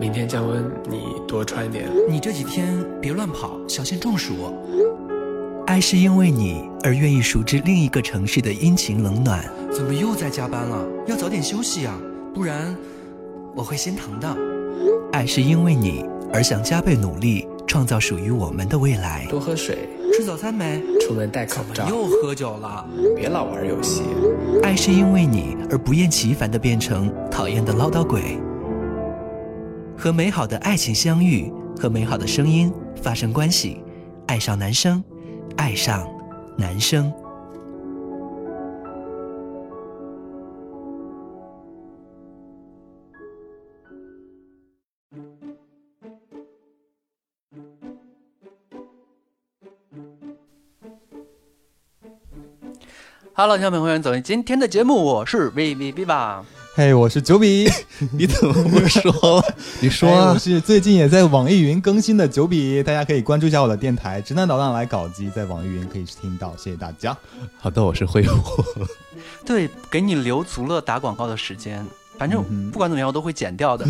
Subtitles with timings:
[0.00, 1.88] 明天降温，你多穿点。
[2.08, 4.34] 你这几天别乱跑，小心中暑。
[5.66, 9.44] 爱是因为你而愿意熟知另一个城市的阴晴冷暖。
[9.70, 10.84] 怎么又在加班了？
[11.06, 11.98] 要早点休息啊，
[12.34, 12.76] 不然
[13.54, 14.36] 我会心疼的。
[15.12, 19.24] 爱是因为你而想加倍努力，创造属于我们的未来。
[19.30, 20.82] 多喝水，吃早餐没？
[21.00, 21.88] 出门戴口罩。
[21.88, 22.84] 又喝酒了，
[23.14, 24.02] 别老玩游戏。
[24.62, 28.36] 爱是因为你而不厌其烦的变成讨厌的唠叨鬼。
[30.02, 31.48] 和美好的爱情相遇，
[31.78, 33.80] 和美好的声音发生关系，
[34.26, 35.00] 爱上男生，
[35.56, 36.04] 爱上
[36.58, 37.12] 男生。
[53.34, 56.44] Hello，小朋友们，欢迎走进今天的节目，我是 V V V 吧。
[56.74, 57.68] 嘿，我是九比，
[58.16, 59.54] 你怎么不说了？
[59.80, 60.30] 你说啊！
[60.32, 67.14] 我是最近也在网易云更新的九比，大家可以关注一下我的电台《直男导弹来搞基》，在网易云可以听到，谢谢大家。
[67.58, 68.64] 好的，我是灰虎。
[69.44, 71.86] 对，给你留足了打广告的时间，
[72.18, 73.84] 反正不管怎么样，我都会剪掉的。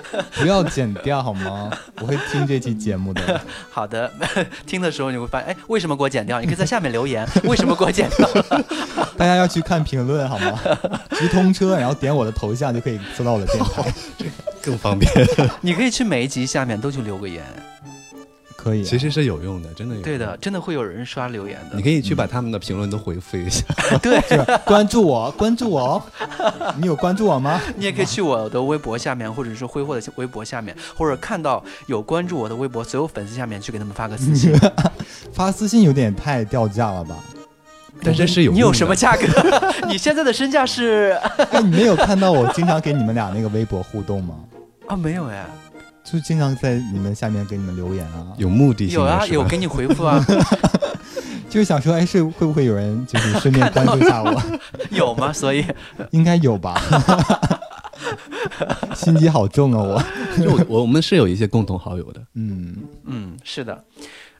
[0.34, 1.70] 不要剪掉好吗？
[2.00, 3.40] 我会听这期节目的。
[3.70, 4.10] 好的，
[4.66, 6.40] 听的时候你会发现，哎，为什么给我剪掉？
[6.40, 8.28] 你可以在下面留言，为什么给我剪掉？
[9.16, 10.60] 大家要去看评论好吗？
[11.12, 14.26] 直通车，然后点我的头像就可以搜到我的电台，这
[14.62, 15.10] 更方便。
[15.60, 17.44] 你可以去每一集下面都去留个言。
[18.62, 20.02] 可以，其实是有用的，真的有。
[20.02, 21.76] 对的，真的会有人刷留言的。
[21.76, 23.64] 你可以去把他们的评论都回复一下。
[24.00, 24.20] 对，
[24.64, 26.02] 关注我，关注我哦。
[26.78, 27.60] 你有关注我吗？
[27.76, 34.54] 你也可以去我的微博下面，或者是挥霍的微博下面，或者看到有关注我的微博所有粉丝下面去给他们发个私信。
[35.34, 37.16] 发私信有点太掉价了吧？
[38.04, 38.52] 但是是有。
[38.52, 39.26] 你有什么价格？
[39.88, 41.18] 你现在的身价是？
[41.50, 44.34] 哎，你没有看到我经常给你们俩那个微博互动吗？
[44.86, 45.44] 啊，没有哎。
[46.12, 50.22] 就经常在你们下面给你们留言啊，有目的性有啊，有给你回复啊，
[51.48, 54.42] 就是想说，哎，是会不会有人就是顺便关注一下我？
[54.92, 55.32] 有吗？
[55.32, 55.64] 所以
[56.12, 56.78] 应该有吧。
[58.94, 60.04] 心机好重啊，
[60.38, 63.82] 我我我们是有一些共同好友的，嗯嗯，是的，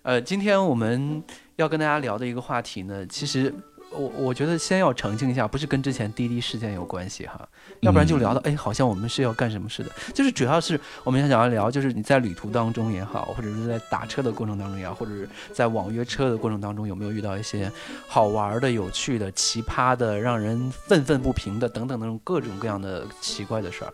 [0.03, 1.23] 呃，今天我们
[1.57, 3.55] 要跟大家聊的一个话题呢，其实。
[3.95, 7.49] 我我觉得先要澄清一下，不是跟之前滴滴事件有关系哈，
[7.81, 9.91] 要不然就聊到哎，好像我们是要干什么似的。
[10.15, 17.71] 就是主要是我们想要聊，就是你在旅途当中也好，或者是在打车的过程当中也好，或者是在网约车的过程当中，有没有遇到一些
[18.09, 23.93] 好玩的、有趣的、奇葩的、让人愤愤不平的等等那种各种各样的奇怪的事儿。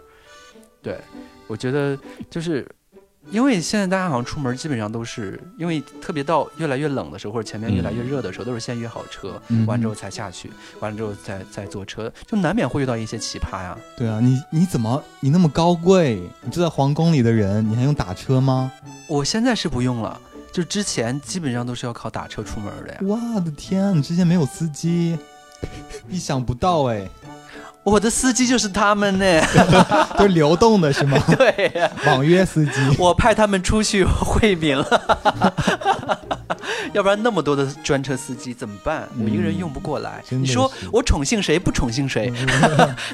[0.82, 0.98] 对，
[1.46, 1.98] 我觉得
[2.30, 2.66] 就是。
[3.30, 10.50] 因为现在大家好像出门基本上都是因为特别到越来越冷的时候，或者前面越来越热的时候，都是先约好车，完之后才下去，
[10.80, 13.76] 完了之后再再坐车，就难免会遇到一些奇葩呀。
[13.96, 18.72] 对啊，你你怎么你那么高贵，你住在皇宫里的人，你还用打车吗？
[19.06, 20.18] 我现在是不用了，
[20.50, 22.98] 就之前基本上都是要靠打车出门的呀。
[23.02, 25.18] 我的天，你之前没有司机，
[26.08, 27.06] 意想不到哎。
[27.88, 29.40] 我的司机就是他们呢，
[30.16, 31.16] 都是流动的是吗？
[31.36, 32.72] 对，网约司机。
[32.98, 34.86] 我派他们出去惠民了，
[36.92, 39.08] 要不然那么多的专车司机怎么办？
[39.22, 40.22] 我一个人用不过来。
[40.30, 42.32] 你说我宠幸谁不宠幸谁？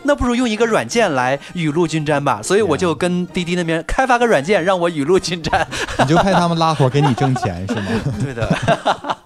[0.05, 2.41] 那不如用一个软件来雨露均沾吧。
[2.43, 5.67] 所以我就跟滴滴那边开发个软件，让我雨露均沾。
[5.99, 7.87] 你就派他们拉活给你挣钱是吗？
[8.23, 9.17] 对的，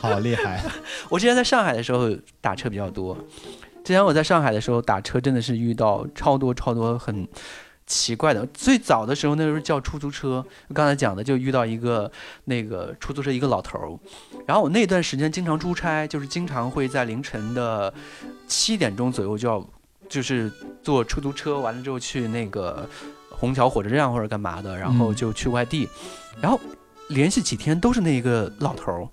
[0.00, 0.62] 好厉害。
[1.08, 3.16] 我之前在上海的时候打车比较多。
[3.88, 7.26] 之前我在上海的时候打车，真的是遇到超多超多很
[7.86, 8.44] 奇怪的。
[8.52, 10.44] 最早的时候，那时候叫出租车，
[10.74, 12.12] 刚才讲的就遇到一个
[12.44, 13.88] 那个出租车一个老头儿。
[14.46, 17.90] 然后我那段时间经常出差，就是经常会在凌晨的
[18.46, 19.66] 七点钟左右就要
[20.06, 22.86] 就是坐出租车，完了之后去那个
[23.30, 25.88] 虹桥火车站或者干嘛的，然后就去外地，
[26.42, 26.60] 然后
[27.08, 29.08] 连续几天都是那一个老头儿。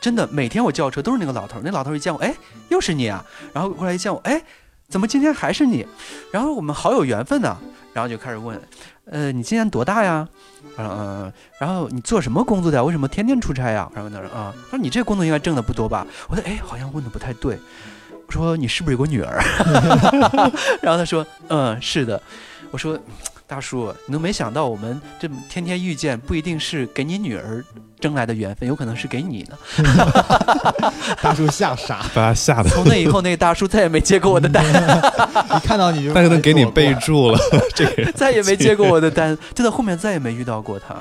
[0.00, 1.60] 真的，每天我叫车都是那个老头。
[1.62, 2.34] 那老头一见我，哎，
[2.68, 3.24] 又是你啊！
[3.52, 4.42] 然后过来一见我，哎，
[4.88, 5.86] 怎么今天还是你？
[6.30, 7.56] 然后我们好有缘分呢。
[7.92, 8.60] 然后就开始问，
[9.06, 10.28] 呃，你今年多大呀？
[10.76, 11.32] 嗯嗯。
[11.58, 12.84] 然后你做什么工作的？
[12.84, 13.90] 为什么天天出差呀？
[13.94, 16.06] 然后他说啊，他说你这工作应该挣的不多吧？
[16.28, 17.58] 我说哎，好像问的不太对。
[18.26, 19.40] 我说你是不是有个女儿？
[20.82, 22.20] 然后他说嗯，是的。
[22.70, 22.98] 我说。
[23.46, 27.64] 大叔，你都没想到，我们这天天遇见，不一定是给你女儿
[28.00, 29.56] 争来的缘分，有可能是给你呢。
[31.22, 32.68] 大叔吓傻，把他吓的。
[32.70, 34.64] 从那以后，那个大叔再也没接过我的单。
[35.54, 37.38] 一看到你就，但是能给你备注了，
[37.72, 40.96] 这个再也没接过我的单，就在后面再也没遇到过他。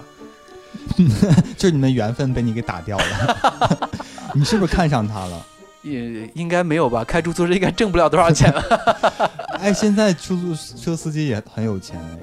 [1.58, 3.90] 就你们缘分被你给打掉了，
[4.36, 5.46] 你是不是看上他了？
[5.86, 8.62] 也应该没有吧，开出租车应该挣不了多少钱了。
[9.62, 12.20] 哎，现在出租车司机也很有钱哎。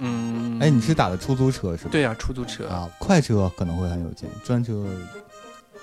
[0.00, 1.90] 嗯，哎，你是打的出租车是吧？
[1.90, 2.68] 对呀、出租车。
[2.68, 4.86] 啊，快车可能会很有钱，专车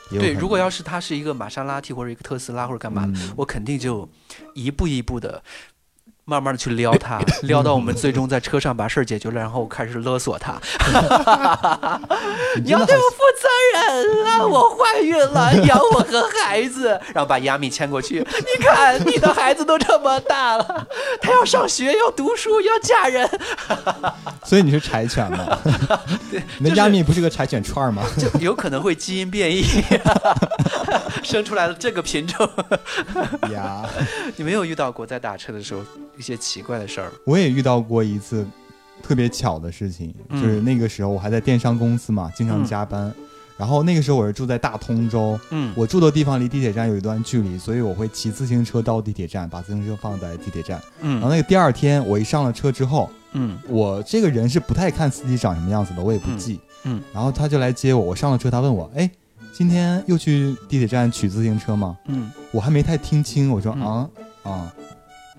[0.09, 4.07] 也对，如果要是他是一个玛莎拉蒂或者一个特斯拉或者干嘛，嗯我肯定就
[4.53, 5.43] 一步一步的。
[6.27, 10.59] 慢慢的去撩他， 撩到我们最终在车上把事儿解决了，然后开始勒索他。
[12.63, 18.19] 你要对我负责任啊，我怀孕了， 养我和孩子，然后把亚米牵过去。
[18.19, 20.87] 你看，你的孩子都这么大了，
[21.21, 23.29] 他要上学，要读书，要嫁人，
[24.43, 25.59] 所以你是柴犬吗？
[26.57, 28.03] 你的亚米不是个柴犬串儿吗？
[28.17, 29.63] 就有可能会基因变异，
[31.21, 32.49] 生出来了这个品种。
[33.51, 33.83] 呀，
[34.37, 35.81] 你没有遇到过在打车的时候
[36.17, 37.11] 一些奇怪的事儿？
[37.25, 38.45] 我也遇到过一次
[39.03, 40.41] 特别巧的事情，嗯。
[40.41, 42.65] 就是那个时候我还在电商公司嘛，经常嗯。
[42.65, 43.13] 加班。
[43.57, 45.71] 然后那个时候我是住在大通州，嗯。
[45.75, 50.81] 我住的地方离地铁站有一段距离，所以我会骑自行车到地铁站，把自行车放在地铁站。
[51.01, 51.13] 嗯。
[51.13, 53.57] 然后嗯那个第二天我一上了车之后，嗯。
[53.69, 56.59] 我这个人是不太看司机长什么样子的，我也不记。
[56.83, 57.01] 嗯。
[57.13, 59.09] 然后他就来接我，我上了车，他问我，哎，
[59.53, 61.97] 今天又去地铁站取自行车吗？
[62.07, 62.29] 嗯。
[62.51, 63.81] 我还没太听清，我说嗯。
[63.81, 64.09] 啊？
[64.43, 64.73] 啊，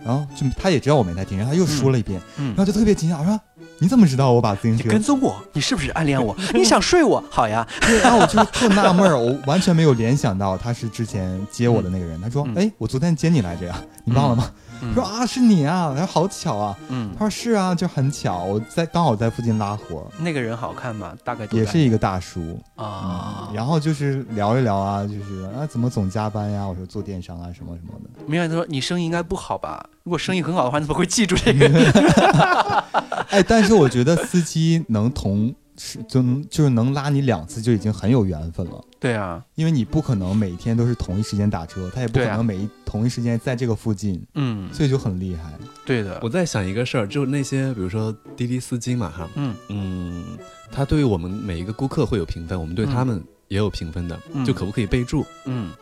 [0.05, 3.39] 然后就他也知道我没在听，然后他又说了一遍，然嗯，后就特别惊讶，我说
[3.79, 4.89] 你怎么知道我把自行你车？
[4.91, 6.37] 跟踪我，你是不是暗恋我？
[6.55, 7.23] 你想睡我？
[7.31, 12.21] 好呀，对，然后我就特纳闷儿，我完全没有联想到他是之前接我的那个人。
[12.21, 14.51] 他说，嗯哎，我昨天接你来着呀，你忘了吗？
[14.83, 21.15] 嗯说啊是你啊，他说好巧啊，嗯，他说是啊，就很巧，我在刚好在附近拉活，那个人好看吗？
[21.25, 22.59] 大概也是一个大叔。
[22.77, 23.51] 啊。
[23.55, 26.67] 然后就是聊一聊啊，就是啊，怎么总加班呀？
[26.67, 28.23] 我说做电商啊，什么什么的。
[28.27, 29.85] 明远他说你生意应该不好吧？
[30.03, 31.67] 如果生意很好的话，你怎么会记住这个？
[33.31, 45.53] 哎，但是我觉得司机能同是就能就是能拉你两次就已经很有缘分了，对啊，因为你不可能每天都是同一时间打车，他也不可能每一、同一时间在这个附近，嗯，所以就很厉害。
[45.85, 50.25] 对的我，在想一个事儿，就是那些比如说滴滴司机嘛，哈，嗯嗯，
[50.71, 55.25] 他对于我们每一个顾客会有评分，我们对他们也有评分的，嗯就可不可以备注？
[55.45, 55.73] 嗯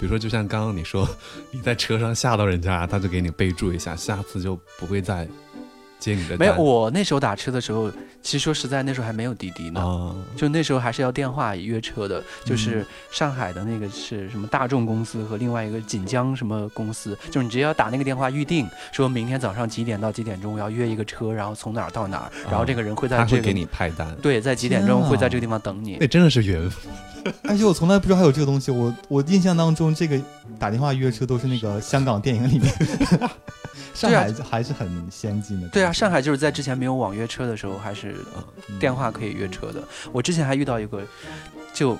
[0.00, 1.08] 比如说，就像刚刚你说，
[1.52, 5.26] 你在车上吓到人家，他就给你备注一下，下次就不会再
[6.04, 6.36] 接你的。
[6.36, 7.90] 没有，我那时候打车的时候，
[8.22, 9.80] 其实说实在，那时候还没有滴滴呢。
[9.80, 24.14] 啊，就那时候还是要电话约车的，就是上海的那个是什么大众公司和另外一个锦江什么公司，就是你直接要打那个电话预定，说明天早上几点到几点钟我要约一个车，然后从哪儿到哪儿，然后这个人会在这个他会给你派单。
[24.22, 26.06] 对，在几点钟会在这个地方等你那。
[26.06, 26.92] 真的是缘分。
[27.48, 30.20] 而且我从来不知道还有这个东西，我我印象当中这个
[30.58, 32.70] 打电话约车都是那个香港电影里面，
[33.92, 35.68] 上海还是很先进的。
[35.68, 38.16] 对啊，上海就是在之前没有网约车的时候，还是
[38.68, 39.82] 嗯电话可以约车的。
[40.12, 41.02] 我之前还遇到一个
[41.72, 41.96] 就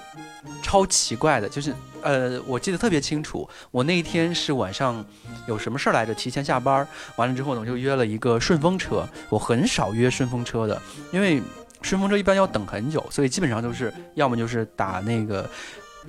[0.62, 5.04] 超奇怪的，就是呃，我记得特别清楚，我那一天是晚上
[5.46, 9.06] 有什么事儿来着，提前下班儿，完了之后呢，我就约了一个顺风车。
[9.28, 10.80] 我很少约顺风车的，
[11.12, 11.42] 因为
[11.82, 15.48] 顺风车一般要等很久，所以基本上都是要么就是打那个。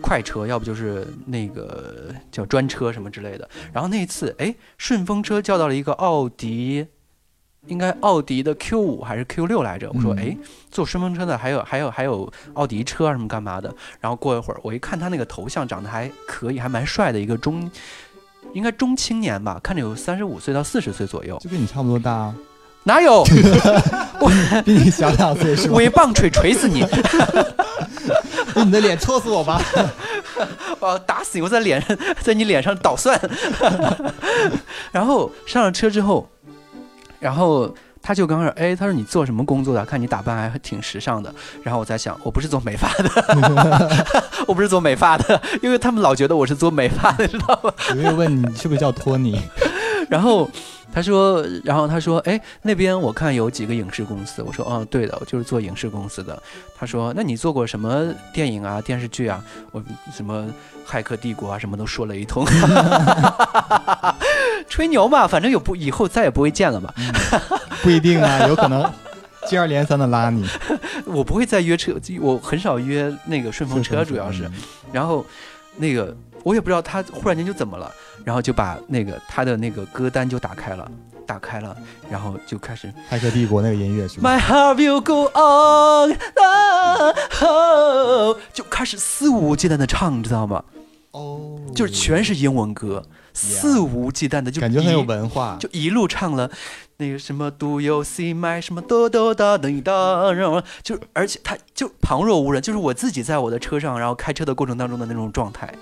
[0.01, 3.49] 快车，要不就是那个叫专车什么之类的。
[3.73, 6.85] 然后那一次，哎，顺风车叫到了一个奥迪，
[7.67, 9.89] 应该奥迪的 Q 五还是 Q 六来着。
[9.93, 10.37] 我说，嗯哎，
[10.69, 13.73] 坐顺风车的还有还有还有奥迪车啊什么干嘛的。
[13.99, 17.69] 然后过一会儿，我一看他那个头像长得还可以，还蛮帅的一个中，
[18.53, 21.37] 应该中青年吧，看着有三十五岁到四十岁左右。
[21.39, 22.35] 就跟你差不多大啊，
[22.85, 23.23] 哪有？
[24.21, 24.31] 我
[24.63, 25.81] 比你小两岁是吧我？
[25.81, 26.85] 一棒槌锤死你！
[28.55, 29.59] 用 你的脸戳死我吧！
[30.79, 31.41] 我打死你！
[31.41, 33.19] 我在脸上，在你脸上捣蒜。
[34.91, 36.29] 然后上了车之后，
[37.19, 37.73] 然后
[38.03, 39.83] 他就刚说：“哎，他说你做什么工作的？
[39.83, 47.71] 看你打扮还挺时尚的。”然后我在想，我不是做美发的，我不是做美发的，因为他们老觉得我是做美发的，知道吗？
[47.89, 49.41] 有没有问你是不是叫托尼？
[50.07, 50.47] 然后
[50.95, 54.41] 他说，然后他说，哎，那边我看有几个影视公司。
[54.41, 56.41] 我说，哦，对的，我就是做影视公司的。
[56.73, 59.43] 他说，那你做过什么电影啊、电视剧啊？
[59.73, 59.83] 我
[60.15, 60.47] 什么
[60.89, 62.45] 《骇客帝国》啊，什么都说了一通，
[64.69, 66.93] 吹牛嘛，反正有不以后再也不会见了嘛。
[67.83, 68.89] 不一定啊， 有可能
[69.47, 70.47] 接二连三的拉你。
[71.03, 74.49] 我不会再约车，我很少约那个顺风车，主要是。
[74.93, 75.25] 然后
[75.75, 77.91] 那个我也不知道他忽然间就怎么了，
[78.25, 80.91] 然后就把那个他的那个歌单就打开了，
[81.25, 81.77] 打开了，
[82.09, 86.17] 然后就开始骇客帝国那个音乐是吧？My heart will go on，
[88.51, 90.63] 就开始肆无忌惮的唱，你知道吗？
[91.11, 93.01] 哦，就是全是英文歌，
[93.33, 95.55] 肆无忌惮的就感觉很有文化。
[95.59, 96.51] 就一路唱了
[96.97, 105.73] 那个什么 Do you see my 什么哆哆哒等哒，然后就而且他就旁若无人，就是我自己在我的车上，然后开车的过程当中的那种状态。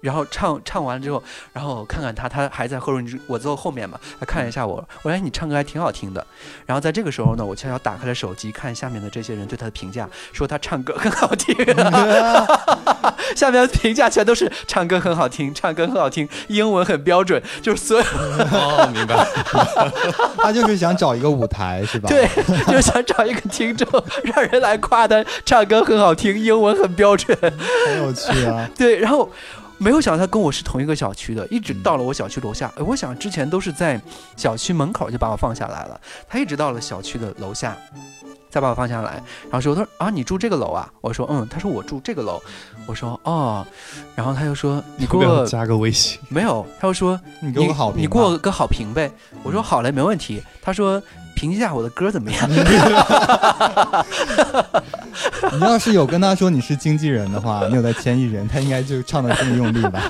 [0.00, 6.24] 然后唱唱完了之后，然后看看他，他还在后面，我坐后面嘛，他看了一下我，我说哎你唱歌还挺好听的。
[6.66, 11.54] 然后在这个时候呢，我悄悄打开了手机，看下面的这些人对他的评价，说他唱歌很好听。
[13.36, 19.26] 下面的评价全都是唱歌很好听，唱歌很好听，英文很标准，就是所有 哦，明白。
[20.38, 22.08] 他就是想找一个舞台，是吧？
[22.10, 22.26] 对，
[22.66, 23.86] 就是想找一个听众，
[24.24, 27.36] 让人来夸他唱歌很好听，英文很标准。
[27.40, 28.68] 很有趣啊。
[28.76, 29.30] 对，然后
[29.78, 32.70] 没有想到他跟我是同一个小区的，一直到了我小区楼下。
[32.76, 34.00] 哎我想之前都是在
[34.36, 37.76] 小区门口就把我放下来了，他一直到了小区的楼下。
[38.50, 42.40] 再把我放下来，然后说：“他说啊，你住这个楼啊？”我说：“嗯。”他说：“我住这个楼。”
[42.86, 43.66] 我说：“哦。”
[44.16, 46.18] 然后他又说：“你给我加个微信？
[46.28, 49.10] 没有？”他又说：“你给我个好评吧，你给我个好评呗。”
[49.44, 51.02] 我说：“好嘞，没问题。”他说
[51.36, 52.48] ：“评价我的歌怎么样？”
[55.52, 60.02] 你要是有跟他说你是经纪人的话，你有在签艺人，他应该就唱的更用力吧？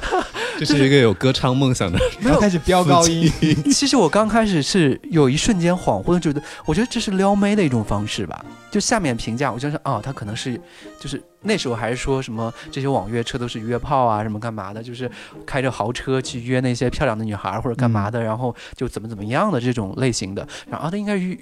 [0.65, 3.31] 这是一个有歌唱梦想的 人，他开始飙高音。
[3.73, 8.45] 其实我刚开始是有一瞬间恍惚的觉得，我觉得这是撩妹的一种方式吧。
[8.71, 10.61] 就下面评价，我就说哦，他可能是，
[11.01, 15.11] 就是那时候还是说什么这些网约车都是约炮啊，什么干嘛的，就是
[15.47, 20.47] 开着豪车去约那些漂亮的女孩或者干嘛的，然后就怎么怎么样的这种类型的。
[20.69, 21.39] 然后他应该约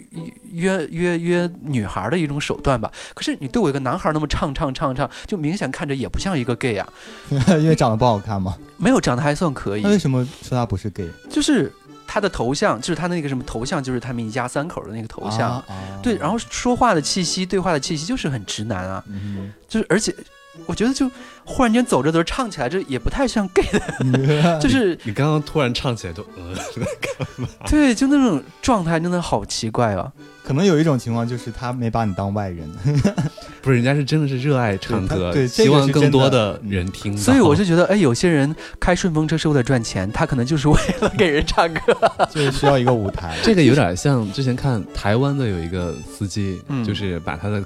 [0.52, 2.92] 约约约女孩的一种手段吧。
[3.14, 6.88] 可是你对我一个男孩那么唱唱唱唱，就明显看着也不像一个 gay 啊。
[7.30, 8.56] 因为长得不好看吗？
[8.76, 9.82] 没有，长得还算可以。
[9.82, 11.08] 那为什么说他不是 gay？
[11.30, 11.72] 就是。
[12.06, 20.14] 他的头像就是他那个什么头像，就是他们一家三口的那个头像，啊啊、对，然后说话的气息、对话的气息就是很直男啊，嗯、就是而且
[20.64, 21.10] 我觉得就
[21.44, 27.48] 忽然间走着走着唱起来，这也不太像 gay 的， 就是你刚刚突然唱起来都呃在干嘛？
[27.68, 30.10] 对，就那种状态真的好奇怪啊。
[30.46, 32.70] 可能有一种情况就是他没把你当外人，
[33.60, 37.18] 不是人家是真的是热爱唱歌，对，希望更多的人听。
[37.18, 41.80] 所以我就觉得，哎，有些人开顺风车是为了赚钱，他可能就是为了给人唱歌，
[42.30, 43.36] 就是需要一个舞台。
[43.42, 47.60] 这个有点像之前看台湾的有一个司机，嗯、就是把他的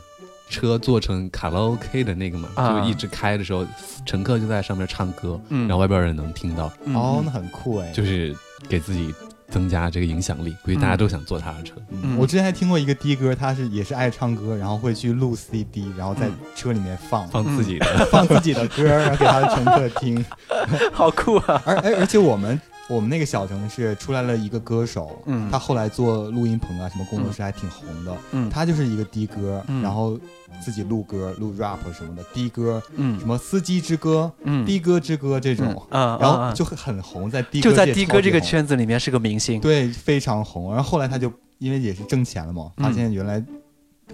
[0.48, 3.66] 车做成卡拉 OK 的那个嘛，啊、就一直开的时候，
[4.06, 6.72] 乘客就在上面唱歌，嗯、然后外边人能听到。
[6.86, 8.34] 嗯、哦，那很酷哎，就是
[8.70, 9.14] 给自己。
[9.50, 11.74] 增加这个影响力，估计大家都想坐他的车。
[11.90, 20.24] 嗯、我之前还听过一个的哥，他是也是爱唱歌，然后会去录 CD，然后在车里面放、嗯、放自己的、 放自己的歌，然后给他的乘客听，
[20.92, 21.62] 好酷啊！
[21.66, 22.58] 而而而且我们
[22.90, 30.18] 我们那个小城市出来了一个歌手，嗯，他后来做录音棚啊，什么工作室还挺红的，嗯，他就是一个的哥，嗯、然后
[30.60, 40.74] 自己录歌、录 rap 什么的，的哥，嗯，什么司机之歌，嗯，的哥之歌这种，啊、嗯，然后就很红，在的就在的哥这个圈子里面是个明星，对，非常红。
[40.74, 43.40] 然后后来他就因为也是挣钱了嘛，发现原来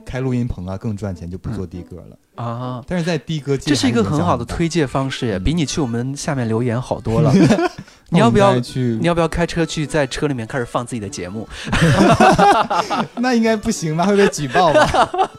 [0.05, 2.19] 开录音棚啊更赚钱，就不做的哥了。
[2.35, 2.85] 啊！
[2.87, 7.33] 但是在的哥，这是一个很好的推介方式耶，嗯、比你去我们下面留言好多了。
[8.11, 8.97] 你要不要去？
[9.01, 11.49] 你要不要开车去，在车里面开始放自己的节目？
[13.17, 14.05] 那应该不行吧？
[14.05, 15.11] 会被举报吧？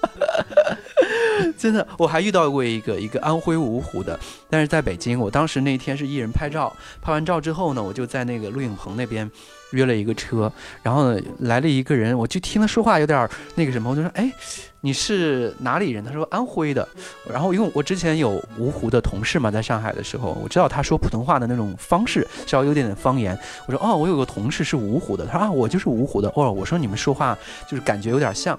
[1.58, 4.20] 真的，我还遇到过一个一个安徽芜湖的，
[4.50, 5.20] 但是在北京。
[5.20, 9.30] 我当时那天是艺人拍照，拍完照之后呢，我就在那个录影棚那边
[9.72, 14.32] 约了一个车，然后呢来了一个人，我就听他说话有点那个什么，我就说，哎，
[14.82, 16.04] 你是哪里人？
[16.04, 16.88] 他说安徽的。
[17.30, 23.38] 然后因为我之前有芜湖的同事嘛，在上海的时候，我知道他说普通话的那种方式稍微有点点方言。
[23.68, 26.32] 我说哦，我有个同事是芜湖的，他说啊，我就是芜湖的。
[26.36, 27.38] 哦，我说你们说话
[27.70, 28.58] 就是感觉有点像，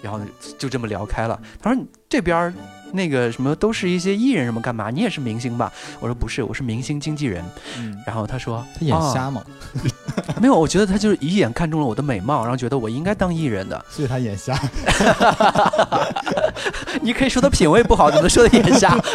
[0.00, 0.20] 然后
[0.56, 1.38] 就这么聊开了。
[1.60, 2.54] 他说这边
[2.96, 4.90] 那个什么都是一些艺人什么干嘛？
[4.90, 5.72] 你也是明星吧？
[6.00, 7.44] 我说不是，我是明星经纪人。
[7.78, 9.42] 嗯，然后他说他眼瞎吗？
[10.26, 13.84] 哦、 没有，我觉得他就是一眼看中了我的美貌，然后觉得我应该当艺人的。
[13.88, 14.58] 所以他眼瞎。
[17.02, 18.98] 你可以说他品味不好，怎么说他眼瞎？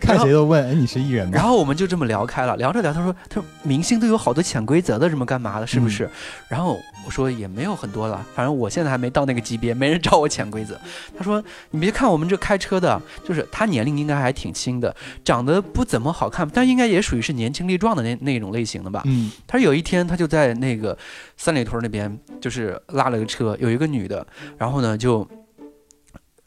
[0.00, 1.32] 看谁都问，哎，你是艺人吗？
[1.34, 6.04] 然后我们就这么聊开了，聊着聊，他说，他说明星都有好多潜规则的，什么干嘛的，是不是？
[6.04, 6.10] 嗯、
[6.48, 10.78] 然后我说也没有很多了，反正我现在还没到那个级别，没人找我潜规则。
[11.16, 14.94] 他说，你别看我们这开车的，就是他年龄应该还挺轻的，
[15.24, 19.02] 长得不怎么好看，但应该也属于是年轻力壮的那那种类型的吧。
[19.04, 20.96] 嗯，他说有一天他就在那个
[21.36, 24.26] 三里屯那边，就是拉了个车，有一个女的，
[24.58, 25.28] 然后呢就。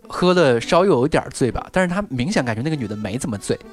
[0.10, 3.64] 喝的稍有点醉吧，但是他明显感觉那个女的没怎么醉，就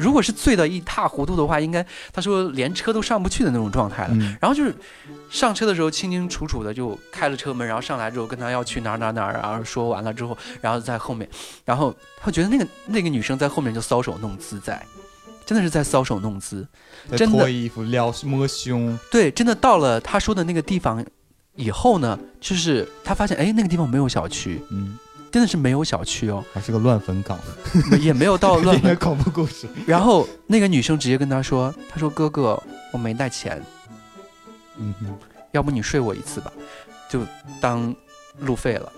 [0.00, 4.14] 如果是醉得一塌糊涂的话，应该他说连车都上不去的那种状态了。
[4.14, 4.74] 嗯、然后就是
[5.30, 11.28] 上车的时候清清楚楚的就开了车门，然后上来之后跟他要去哪儿哪儿哪儿，然后说完了之后，然后在后面，
[11.66, 14.82] 然后他觉得那个那个女生在后面就搔首弄姿在，
[15.44, 16.66] 真的是在搔首弄姿，
[17.14, 21.04] 真的脱衣服撩摸胸，对，真的到了他说的那个地方
[21.56, 24.98] 以后呢，就是他发现哎那个地方没有小区，嗯。
[25.30, 27.38] 真的是没有小区哦，还是个乱坟岗，
[28.00, 28.94] 也没有到 乱坟。
[28.96, 29.68] 恐怖故事。
[29.86, 32.60] 然后那个女生直接跟他说：“他说哥哥，
[32.92, 33.62] 我没带钱，
[34.76, 35.16] 嗯哼，
[35.52, 36.52] 要不你睡我一次吧，
[37.08, 37.20] 就
[37.60, 37.94] 当
[38.38, 38.92] 路费了。”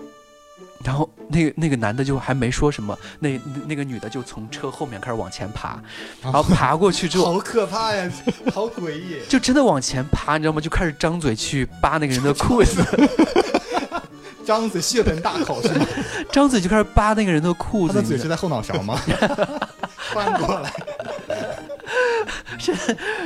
[0.83, 5.81] 然后那个那个男的就还没说什么，那那那个女的就从车后面开始往前爬，
[6.21, 8.11] 然后爬过去之后，好可怕呀，
[8.53, 9.21] 好诡异。
[9.29, 10.59] 就真的往前爬，你知道吗？
[10.59, 12.83] 就开始张嘴去扒那个人的裤子，
[14.45, 15.85] 张嘴血盆大口是吗？
[16.31, 17.93] 张嘴就开始扒那个人的裤子。
[17.93, 18.99] 他的嘴是在后脑勺吗？
[20.13, 20.71] 翻过来，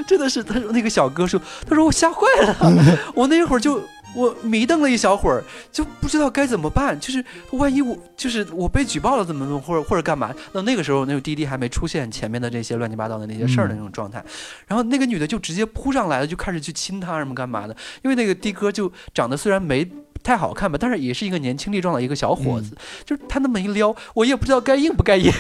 [0.07, 2.55] 真的是，他说那个小哥说，他说我吓坏了，
[3.13, 3.81] 我那会儿就
[4.15, 10.33] 我迷瞪了一小会儿，就不知道该怎么办，就是万一我就是我被举报了怎么弄，或者或者干嘛？
[10.53, 14.23] 那那个时候那个滴滴还没出现前面的这些乱七八糟的那些事儿的那种状态，
[14.67, 19.85] 然后那个女的就直接扑上来了，就开始去亲他什么干嘛的，因为那个的哥就长得虽然没。
[20.23, 25.31] 太好看吧，但是也是一个年轻力壮的一个小伙子，就是他那么一撩，我也不知道该硬不该硬，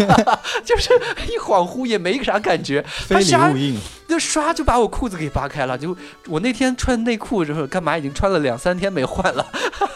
[0.64, 0.90] 就是
[1.28, 3.80] 一恍惚也没啥感觉，非礼勿硬。
[4.06, 5.96] 就刷就把我裤子给扒开了，就
[6.28, 9.44] 我那天穿内裤之后干嘛已经穿了两三天没换了，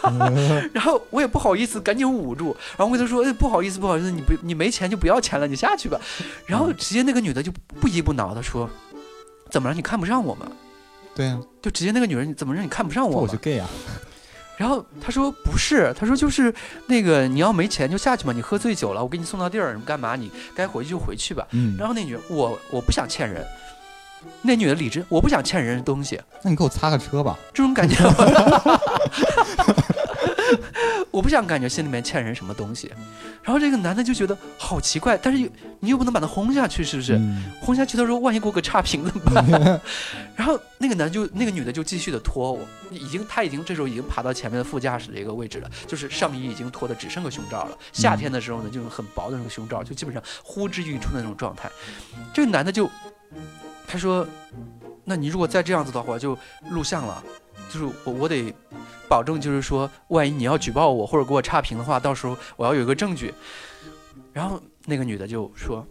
[0.72, 6.00] 然后我也不好意思，赶紧捂住，然后我跟他说，哎，不好意思，不好意思，你不你没钱就不要钱了，你下去吧。
[6.46, 8.68] 然后直接那个女的就不依不挠的说，
[9.50, 9.74] 怎么了？
[9.74, 10.46] 你看不上我吗？
[11.14, 13.20] 对呀、就直接那个女人，你怎么让你看不上我？
[13.20, 13.68] 我是 gay 啊。
[14.58, 16.52] 然后他说不是，他说就是
[16.86, 20.16] 那个你要没钱就下去嘛，你喝醉酒了，我给你送到地儿，你干嘛？
[20.16, 21.46] 你该回去就回去吧。
[21.52, 23.46] 嗯，然后那女人，我我不想欠人。
[24.42, 27.38] 那女的理智，我不想欠人东西，那你给我擦个车吧。
[27.54, 27.96] 这种感觉，
[31.10, 32.92] 我不想感觉心里面欠人什么东西。
[33.42, 35.48] 然后这个男的就觉得好奇怪，但是又
[35.80, 37.16] 你又不能把他轰下去，是不是？
[37.16, 39.80] 嗯轰下去的时候，万一给我个差评怎么办？
[40.36, 42.60] 然后那个男就那个女的就继续的拖我，
[42.90, 47.78] 已经他已经这时候已经爬到前面的副驾驶的一个位置了，就是上衣已经脱的只剩个胸罩了。
[47.92, 51.70] 夏天的时候呢，就是很薄的那个胸罩，就基本上呼之欲出的那种状态。
[52.34, 52.90] 这个男的就
[53.86, 54.26] 他说
[55.04, 56.36] ：“那你如果再这样子的话，就
[56.70, 57.24] 录像了，
[57.68, 58.52] 就是我我得
[59.08, 63.32] 保证，就是说，万一你要举报我或者给我差评的话，到时候我要有一个证据。”
[64.32, 65.86] 然后那个女的就说：“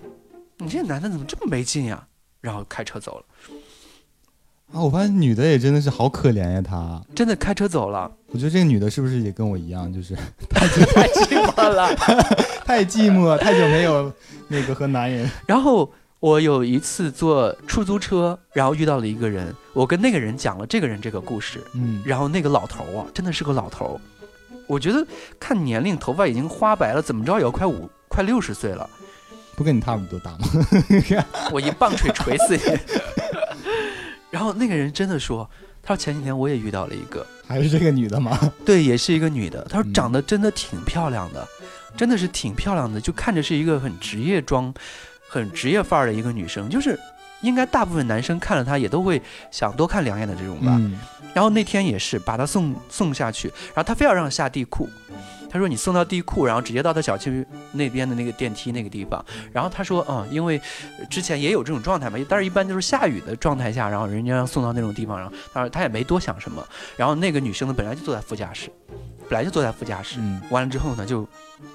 [0.57, 2.07] 你这男的怎么这么没劲呀？”
[2.39, 3.25] 然后开车走了，
[4.71, 7.01] 啊，我发现女的也真的是好可怜呀，她。
[7.15, 10.15] 真的开车走了，我觉得这个女的是不是也跟我一样，就是
[10.49, 11.93] 太寂寞了。
[12.63, 14.13] 太寂寞，太久没有
[14.47, 15.29] 那个和男人。
[15.45, 24.01] 然后我有一次坐出租车，然后遇到了一个人，我跟那个人讲了这个人这个故事，嗯，然后那个老头儿啊，真的是个老头儿，
[24.65, 25.05] 我觉得
[25.39, 28.89] 看年龄，头发已经花白了，怎么着也要快五快六十岁了。
[29.55, 30.39] 不跟你差不多大吗？
[31.53, 32.63] 我一棒槌锤死你。
[34.31, 35.47] 然后那个人真的说，
[35.83, 38.51] 他说前几天我也遇到了一个， 还是这个女的吗？
[38.65, 41.47] 对，也是一个女的，她说嗯长得真的挺漂亮的，
[41.95, 44.73] 真的是挺漂亮的，就看着是一个很职业装、
[45.27, 46.99] 很职业范儿的一个女生，就是
[47.41, 49.21] 应该大部分男生看了他也都会
[49.51, 50.75] 想多看两眼的这种吧。
[50.79, 50.99] 嗯，
[51.33, 54.89] 然后那天也是把他送送下去，然后他非要让下地库。
[55.49, 59.23] 他说：“你送到地库，然后直接到他小区那边的那个电梯那个地方。
[59.53, 60.61] 然后他说，嗯，因为
[61.09, 66.61] 之前也有这种状态嘛，但是一般就是下雨的状态下，然后人家要送到那种地方，然后他说他也没多想什么。
[66.97, 68.69] 然后那个女生呢，本来就坐在副驾驶，
[69.29, 70.19] 本来就坐在副驾驶。
[70.19, 71.27] 嗯完了之后呢，就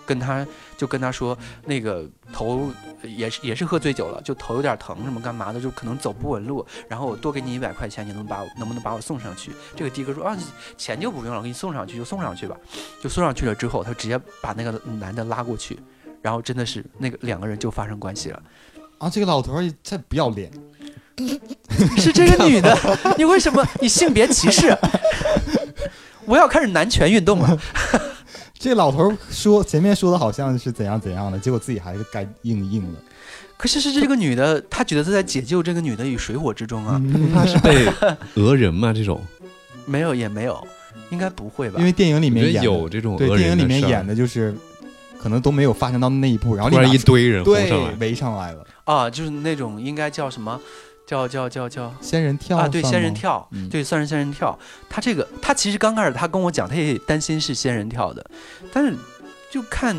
[0.07, 1.37] 跟他就跟他说，
[1.67, 2.71] 那个头
[3.03, 6.65] 也是也是喝醉酒了，就头有点疼，什么干嘛的，就可能走不稳路。
[6.89, 9.53] 然后我多给你一百块钱，你能把我能不能把我送上去？
[9.77, 10.37] 这个的哥说啊，
[10.77, 12.57] 钱就不用了，我给你送上去就送上去吧。
[13.03, 15.79] 就送上去了之后，他直接把那个男的拉过去，
[16.21, 18.43] 然后真的是那个两个人就发生关系了。
[18.99, 20.51] 啊，这个老头儿太不要脸。
[21.99, 22.75] 是这个女的，
[23.19, 24.77] 你为什么你性别歧视？
[26.33, 27.59] 我要开始男权运动了。
[28.59, 32.99] 这老头儿说前面说的好像是怎样怎样的，结果自己还是该硬硬的。
[33.59, 36.99] 可是是这个女的，她觉得她在解救这个女的于水火之中啊。
[37.05, 37.85] 嗯他是被
[38.35, 38.95] 讹人吗？
[38.95, 39.21] 这种
[39.85, 40.67] 没有也没有，
[41.11, 41.85] 应该不会吧因？
[41.85, 44.55] 为电影里面演有这种对电影里面演的就是
[45.19, 50.59] 可能都没有发生到那一步，然后突然一堆人上来，围上来了，啊，就是那种应该叫什么？
[51.07, 54.59] 叫叫叫叫仙人跳啊，对，仙人，跳，嗯对，算是仙人跳。
[54.89, 58.25] 他这个，他其实刚开始他跟我讲，他也担心是仙人跳的，
[58.73, 58.97] 但是
[59.51, 59.95] 就看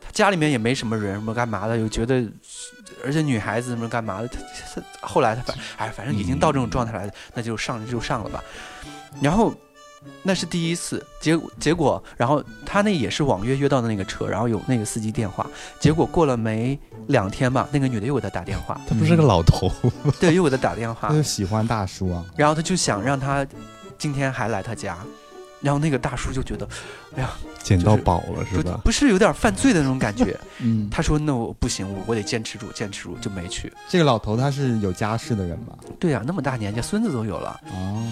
[0.00, 2.24] 他家里面也没什么人，什么干嘛的，又觉得，
[3.04, 4.38] 而且女孩子什么干嘛的，他
[5.00, 8.42] 他后来他反哎，反正已经到这种状态来了，那就上就上了吧。
[9.20, 9.54] 然后
[10.22, 15.46] 那是第一次，结结果，然后他那也是网约约到的那个车，然后有那个司机电话，
[15.78, 19.70] 结果过了没两天吧，那个女的又给他打电话，他不是个老头，
[20.18, 21.08] 对，又给他打电话。
[21.08, 23.46] 他，就喜欢大叔啊，然后他就想让他
[23.98, 24.98] 今天还来他家，
[25.64, 26.68] 然后那个大叔就觉得，
[27.16, 27.30] 哎呀，
[27.62, 28.78] 捡到宝了是不吧？
[28.84, 30.38] 不是有点犯罪的那种感觉。
[30.60, 33.72] 嗯，他说那我不行，我我得坚持住，坚持住就没去。
[33.88, 35.74] 这个老头他是有家室的人吧？
[35.98, 37.58] 对呀、那么大年纪，孙子都有了。
[37.72, 38.06] 哦，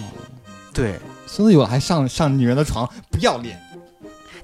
[0.73, 3.61] 对孙子有了还上上女人的床，不要脸。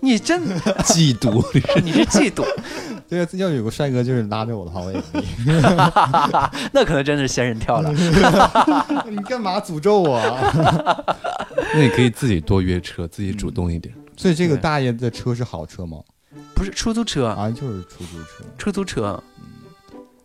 [0.01, 0.41] 你真
[0.83, 1.43] 嫉妒，
[1.83, 2.45] 你是嫉妒，
[3.09, 5.23] 对啊，要有个帅哥就是拉着我的话，我也可以。
[6.71, 7.91] 那可能真的是仙人跳了。
[9.09, 11.03] 你干嘛诅咒我啊？
[11.73, 13.93] 那你可以自己多约车，自己主动一点。
[14.15, 15.97] 所以这个大爷的车是好车吗？
[16.53, 18.43] 不是出租车，啊，就是出租车。
[18.57, 19.43] 出租车，嗯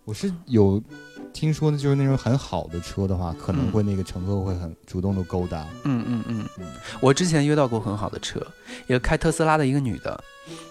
[0.04, 0.82] 我是有
[1.34, 5.66] 听说的，就是那种很好的车的话，可能会那个乘客会很主动的勾搭。
[5.82, 6.46] 嗯嗯嗯，
[7.00, 8.40] 我之前约到过很好的车，
[8.86, 10.22] 一个开特斯拉的一个女的，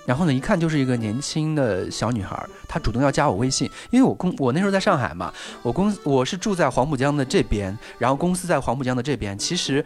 [0.05, 9.85] 然后呢，一看就是一个年轻的小女孩，她主动要加我微信，因为我公我那时候在上海嘛，我公我是住在黄浦江的这边，然后公司在黄浦江的这边，其实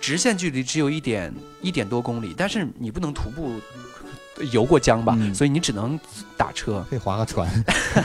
[0.00, 3.52] 直线距离只有一点一点多公里，但是你不能徒步
[4.52, 5.98] 游过江吧，嗯所以你只能
[6.36, 7.48] 打车，可以划个船。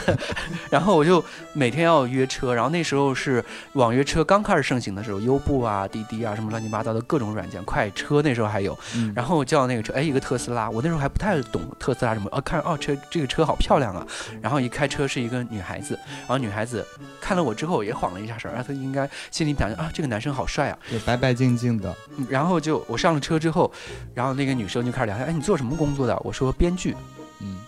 [0.70, 3.44] 然后我就每天要约车，然后那时候是
[3.74, 8.76] 网约车刚开始盛行的时候，优步啊、滴滴啊什么乱七八糟的各种软件，快车那时候还有。
[8.96, 14.06] 嗯然后我叫那个车，哎，一个特斯拉，我那时候还不太懂特斯拉什么，哦，看哦车这个车好漂亮啊，
[14.40, 16.84] 然后一开车是一个女孩子，然后女孩子
[17.20, 21.94] 看了我之后也晃了一下神儿，啊她应该心里想着啊这个男生好帅啊，对，白白净净的。
[22.16, 23.70] 嗯然后就我上了车之后，
[24.14, 26.18] 然后那个女生就开始聊天，哎你做什么工作的？
[26.24, 26.96] 我说编剧，
[27.40, 27.58] 嗯，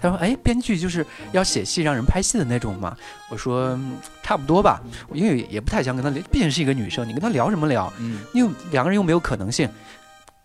[0.00, 2.96] 他说：“哎，编剧就是要写戏让人拍戏的那种嘛？”
[3.30, 7.92] 我说：“嗯差不多吧，因为也不太想跟他聊，毕竟是一个女生，你跟她聊什么聊？
[8.00, 9.68] 嗯，又两个人又没有可能性，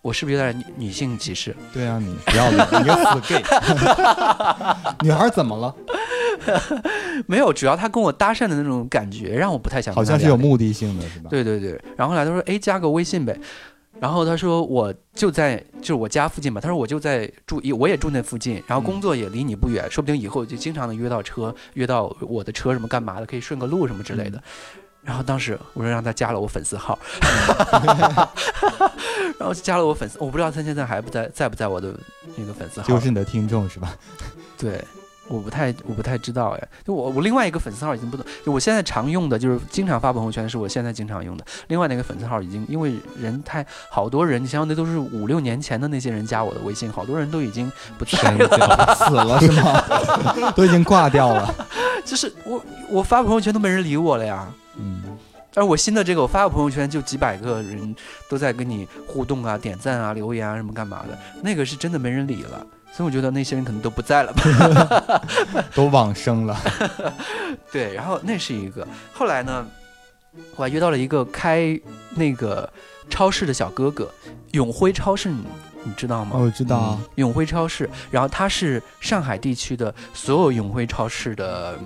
[0.02, 1.56] 我是不是有点女女性歧视？
[1.72, 3.42] 对啊，你不要脸，你个死 gay。
[5.02, 5.74] 女孩怎么了？
[7.26, 11.30] 没有，主要他跟我搭讪的那种感觉让我不太想好像是有目的性的，是吧？
[11.30, 13.36] 对对对，然后后来他说：“哎，加个微信呗。”
[14.02, 24.42] 然后他说：“我就在就是我家附近吧。”他说：“我就在住，我也住那附近，然后工作也离你不远，说不定以后就经常能约到车，约到我的车什么干嘛的，可以顺个路什么之类的。
[25.02, 26.98] 然后当时我说让他加了我粉丝号，
[29.38, 31.94] 然后就加了我粉丝，我不知道他现在还不在在不在我的
[32.34, 32.88] 那个粉丝号。
[32.88, 33.94] 就是你的听众是吧？
[34.58, 34.84] 对，
[35.28, 41.44] 我不太我不太知道哎，就我我另外一个粉丝号已经不懂，就我现在常用的就是经常发朋友圈，是我现在经常用的。
[41.68, 48.48] 另外那个粉丝号已经因为人太好多人，你想想那都是五六年前的那些人加我的微信，好多人都已经不在删了。
[48.48, 50.52] 掉，死了是吗？
[50.56, 51.54] 都已经挂掉了。
[52.04, 54.52] 就是我我发朋友圈都没人理我了呀。
[54.76, 55.02] 嗯，
[55.54, 57.94] 而我新的这个，我发个朋友圈就几百个人
[58.28, 62.66] 都在跟你互动啊、点赞啊、留言啊什么干嘛的，那个是真的没人理了。
[62.92, 65.24] 所以我觉得那些人可能都不在了吧。
[65.74, 66.56] 都往生了。
[67.72, 68.86] 对，然后那是一个。
[69.14, 69.66] 后来呢，
[70.56, 71.78] 我还约到了一个开
[72.14, 72.70] 那个
[73.08, 74.12] 超市的小哥哥，
[74.52, 75.42] 永辉超市，你
[75.84, 76.32] 你知道吗？
[76.34, 81.78] 哦我知道啊，永辉超市，然后他是上海地区的所有永辉超市的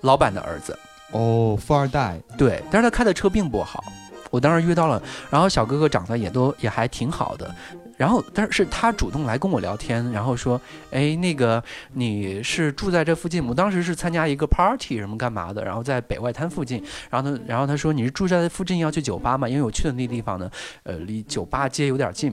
[0.00, 0.76] 老板的儿子。
[1.12, 2.18] 哦，富二代。
[2.36, 3.84] 对，但是他开的车并不好。
[4.30, 7.54] 我当时约到了，然后小哥哥长得也都也还挺好的，
[7.98, 10.58] 然后但是是他主动来跟我聊天，然后说，
[10.90, 13.46] 哎，那个你是住在这附近？
[13.46, 19.46] 我当时是参加一个 party 什么干嘛的，然后在北外滩附近，然后他然后他说你是住在附近要去酒吧吗？
[19.48, 20.50] 因为我去的那地方呢，
[20.84, 22.32] 呃，离酒吧街有点近。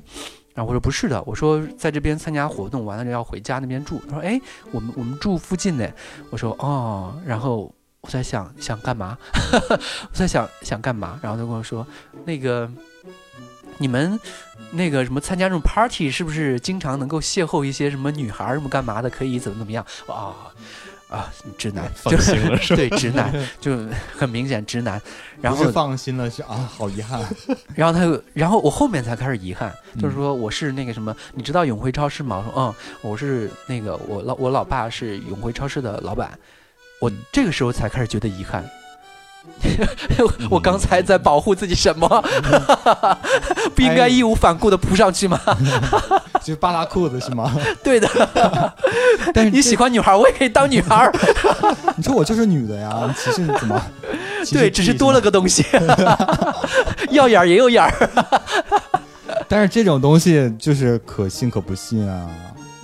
[0.54, 4.02] 然后我说不是的，我说在这边参加活动完了就要回家那边住。
[4.08, 4.40] 他说哎，
[4.72, 5.86] 我们我们住附近呢。
[6.30, 9.18] 我说哦，然后我在想想干嘛？
[9.74, 11.20] 我在想想干嘛？
[11.22, 11.86] 然后他跟我说，
[12.24, 12.72] 那个
[13.78, 14.20] 你们
[14.72, 19.10] 那个什么参加这种 party 是不是经常能够邂逅一些什么女孩儿什么干嘛的？
[19.10, 19.86] 可以怎么怎么样？
[20.08, 20.36] 啊
[21.08, 22.76] 啊，直男，就放心了 是吧？
[22.76, 23.78] 对直男，就
[24.18, 25.00] 很明显直男。
[25.40, 27.22] 然后放心了，是啊，好遗憾。
[27.76, 32.38] 然后他又，然后我后面才开始遗憾，就是嗯说我是那个什么，你知道永辉超市吗？
[32.38, 36.38] 我说嗯，我是那个我老我老爸是永辉超市的老板，
[37.00, 38.68] 我嗯这个时候才开始觉得遗憾。
[40.50, 42.08] 我刚才在保护自己什么？
[43.74, 45.40] 不应该义无反顾的扑上去吗？
[46.44, 47.52] 就扒拉裤子是吗？
[47.84, 48.08] 对的，
[49.34, 51.12] 但是你喜欢女孩，我也可以当女孩。
[51.96, 53.82] 你说我就是女的呀，你歧视怎么？
[54.52, 55.66] 对，只是多了个东西，
[57.10, 57.92] 要眼儿也有眼儿。
[59.48, 62.28] 但是这种东西就是可信可不信啊。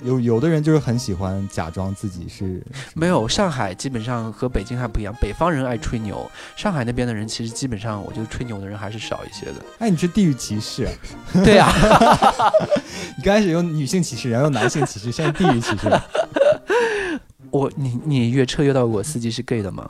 [0.04, 2.64] 有有的人就是很喜欢假装自己是
[2.96, 9.56] 没有，上海基本上和北京还不一样，北方人爱吹牛，上海那边的人其实基本上，我觉得吹牛的人还是少一些的。
[9.80, 10.88] 哎，你是地域歧视。
[11.44, 11.72] 对呀、
[13.18, 15.90] 你刚开始用女性歧视，然后用男性歧视，现在地域歧视。
[17.52, 19.90] 我你你约车约到过司机是 gay 的吗？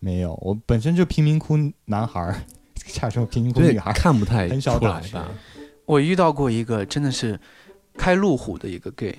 [0.00, 1.56] 没有，我本身就贫民窟
[1.86, 2.42] 男孩儿，
[2.86, 5.28] 差点说贫民窟对女孩，看不太很少出来吧？
[5.86, 7.38] 我遇到过一个真的是
[7.96, 9.16] 开路虎的一个 gay，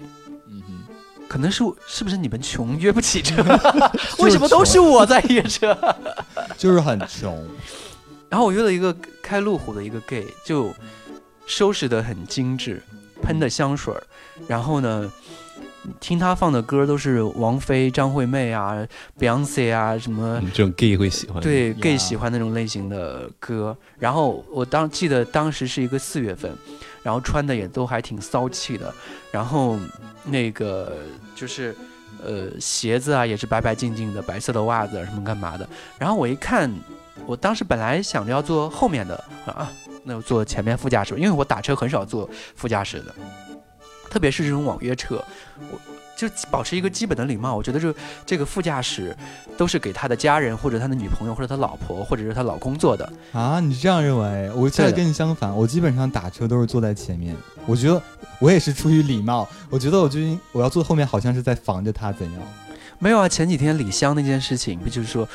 [1.29, 3.41] 可能是我是不是你们穷约不起车？
[4.19, 5.77] 为什么都是我在约车？
[6.57, 7.47] 就是很穷，
[8.27, 10.73] 然后我约了一个开路虎的一个 gay，就
[11.45, 12.81] 收拾的很精致，
[13.21, 14.03] 喷的香水儿，
[14.47, 15.11] 然后呢，
[15.99, 18.85] 听他放的歌都是王菲、张惠妹啊、
[19.19, 20.39] Beyonce 啊什么。
[20.41, 26.51] 嗯这种 gay 会喜欢。，对呀 gay 喜欢那种类型的歌，然后我当记得当时是一个四月份，
[27.01, 28.93] 然后穿的也都还挺骚气的，
[29.31, 29.77] 然后
[30.23, 30.97] 那个
[31.35, 31.75] 就是
[32.23, 36.71] 呃鞋子啊也是白白净净的，白色的袜子什么干嘛的，然后我一看，
[37.25, 39.71] 我当时本来想着要坐后面的啊，
[40.03, 43.15] 那我坐前面副驾驶，因为我打车很少坐副驾驶的，
[44.09, 45.23] 特别是这种网约车，
[45.71, 45.79] 我
[46.19, 49.15] 就保持一个基本的礼貌，我觉得这这个副驾驶
[49.57, 53.09] 都是给他的家人或者他的女朋友或者他老婆或者是他老公坐的。
[53.31, 54.51] 啊，你这样认为？
[54.53, 57.33] 我现在跟你相反，我基本上打车都是坐在前面。
[57.65, 58.01] 我觉得
[58.39, 62.41] 我也是出于礼貌，我觉得我就应我要坐后面，好像是在防着他怎样。
[63.01, 65.25] 没有啊，前几天李湘那件事情，不就是说，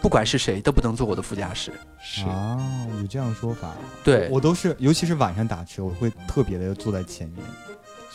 [0.00, 1.72] 不管是谁都不能坐我的副驾驶。
[2.00, 2.56] 是啊，
[3.00, 3.72] 有这样说法。
[4.04, 7.44] 对，我都是，尤其是晚上打车，我会特别的坐在前面，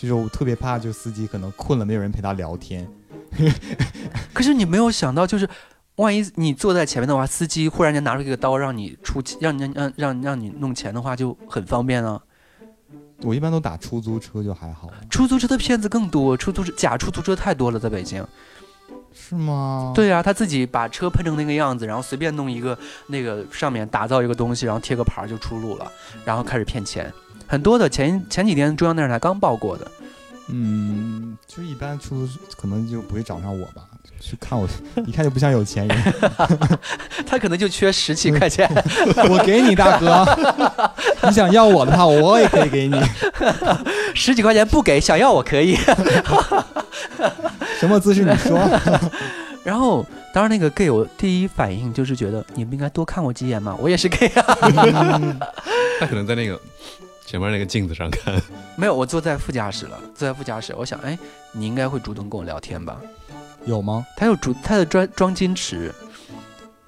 [0.04, 2.86] 就是我特别怕，就司机可能困了，没有人陪他聊天。
[4.34, 5.48] 可是你没有想到，就是
[5.96, 12.22] 万一你坐在前面的话，司机忽然间拿出一个刀让你出钱，让让让让让你弄钱的话，就很方便啊。
[13.22, 14.90] 我一般都打出租车，就还好。
[15.10, 18.22] 出租车的骗子更多，出租车假出租车太多了，在北京。
[19.14, 25.90] 是吗？，对啊，他自己把车喷成那个样子，然后随便弄一个那个上面打造一个东西，然后贴个牌儿就出路了，
[26.26, 27.14] 然后开始骗钱。
[27.48, 29.88] 很多的前前几天中央电视台刚报过的，
[30.50, 33.84] 嗯，就是一般出租可能就不会找上我吧，
[34.20, 34.68] 去看我，
[35.06, 36.14] 一看就不像有钱人。
[37.28, 38.70] 他可能就缺十几块钱。
[39.30, 40.26] 我给你大哥，
[41.28, 43.00] 你想要我的话，我也可以给你。
[44.16, 45.76] 十几块钱不给，想要我可以。
[47.80, 48.24] 什么姿势？
[48.24, 48.58] 你说？
[49.64, 54.58] 然后，当然那个 gay，我第一反应就是觉得你们应该多看我几眼嘛，我也是 gay 啊。
[54.62, 55.40] 嗯
[56.00, 56.60] 他可能在那个
[57.34, 58.40] 前面那个镜子上看，
[58.78, 61.18] 没有，我坐在副驾驶了，坐在副驾驶，我想，哎，
[61.52, 63.02] 你应该会主动跟我聊天吧？
[63.66, 64.06] 有吗？
[64.16, 65.92] 他有主，他的装装矜持，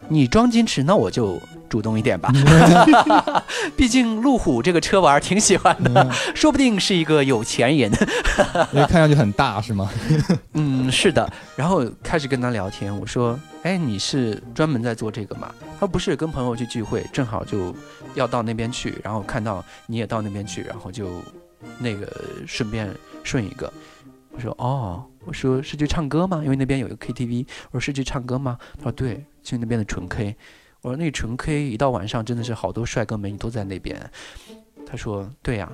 [0.07, 2.31] 你装矜持，那我就主动一点吧。
[3.75, 7.91] 毕竟路虎这个车我还是挺喜欢的，嗯说不定是一个有钱人。
[8.71, 9.89] 因为看上去很大，是吗？
[10.53, 11.31] 嗯，是的。
[11.55, 17.75] 然后开始跟他聊天，我说：“哎，你是专门在做这个吗？”他说：“不是，跟朋友去聚会，正好就
[18.13, 21.21] 要到那边去，然后看到你也到那边去，然后就
[21.79, 22.07] 那个
[22.45, 22.89] 顺便
[23.23, 23.71] 顺一个。”
[24.31, 26.41] 我说：“哦，我说是去唱歌吗？
[26.43, 27.47] 因为那边有一个 KTV。
[27.71, 28.57] 我说是去唱歌吗？
[28.77, 30.35] 他说对，去那边的纯 K。
[30.81, 33.97] 我说那纯 K 一到晚上真的是好多帅哥美女都在那边。
[34.85, 35.71] 他说对呀、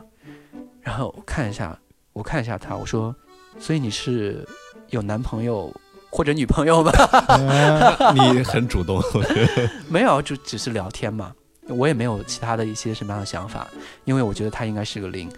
[0.82, 1.78] 然后我看一下，
[2.14, 3.16] 我看一下他，我说，
[3.60, 4.48] 所以你是
[4.90, 5.74] 有男朋友
[6.10, 6.92] 或者女朋友吗？
[7.28, 11.34] 嗯 你很主动，我觉得没有，就只是聊天嘛。
[11.68, 13.68] 我也没有其他的一些什么样的想法，
[14.06, 15.30] 因为我觉得他应该是个零。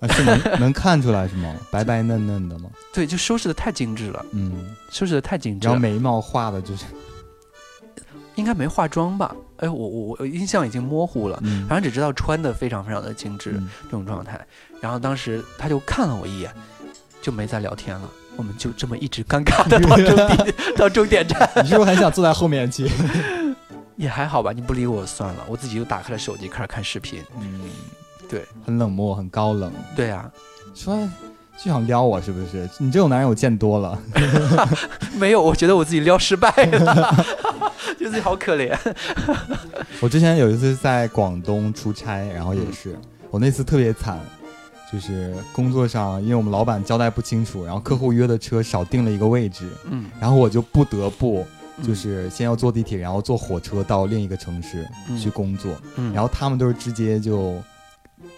[0.00, 1.52] 啊是能能看出来是吗？
[1.72, 2.70] 白白嫩嫩的吗？
[2.92, 5.72] 对，就收拾的太精致了，嗯，收拾的太精致了。
[5.72, 6.84] 然后眉毛画的就是，
[8.38, 9.34] 应该没化妆吧？
[9.56, 14.40] 哎，我我我印象已经模糊了，嗯反正只知道穿的非常非常的精致、嗯这种状态。
[14.80, 16.50] 然后当时他就看了我一眼，
[17.20, 18.08] 就没再聊天了。
[18.36, 22.88] 我们就这么一直尴尬的到终点到终点站， 你是不是很想坐在后面去？
[23.98, 24.52] 也还好吧。
[24.52, 27.20] 你不理我算了，我自己又打开了手机开始看视频。
[27.40, 27.62] 嗯，
[28.28, 30.30] 对，很冷漠，很高冷，对啊，
[30.72, 30.96] 说
[31.58, 32.68] 就想撩我是不是？
[32.78, 33.98] 你这种男人我见多了。
[35.18, 37.26] 没有，我觉得我自己撩失败了，
[37.98, 38.76] 觉得自己好可怜。
[40.00, 42.96] 我之前有一次在广东出差，然后也嗯是，
[43.30, 44.18] 我那次特别惨，
[44.92, 51.44] 就是工作上，因为我们老板交代不清楚，然后客户约的车少订了一个位置，嗯，然后我就不得不
[51.78, 57.60] 嗯就是先要坐地铁，然后坐火车到另一个城市嗯去工作，嗯，然后他们都是直接就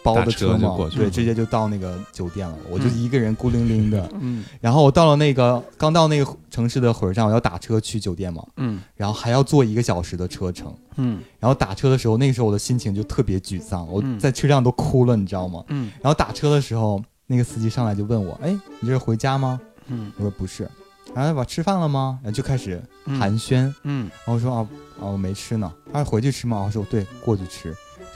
[0.03, 4.09] 包的车就嘛，对，直接就到那个酒店了，我就嗯一个人孤零零的。
[4.21, 10.75] 嗯然后我到了那个刚到那个城市的火车站，我要打车去酒店嘛，嗯然后还要坐一个小时的车程。
[10.97, 15.65] 嗯然后打车的时候，那个时候我的心情就特别沮丧，我嗯在车上都哭了，你知道吗？
[15.69, 20.69] 嗯然后打车的时候，那个司机上来就问我：“哎，你这是回家吗嗯？”我说：“不是。”
[21.15, 22.19] 然后我吃饭了吗？
[22.23, 23.73] 然后就开始嗯寒暄。
[23.85, 24.69] 嗯然后我说：“啊
[25.01, 27.73] 啊，我没吃呢。”他说：“回去吃吗？”我说：“对，过去吃。”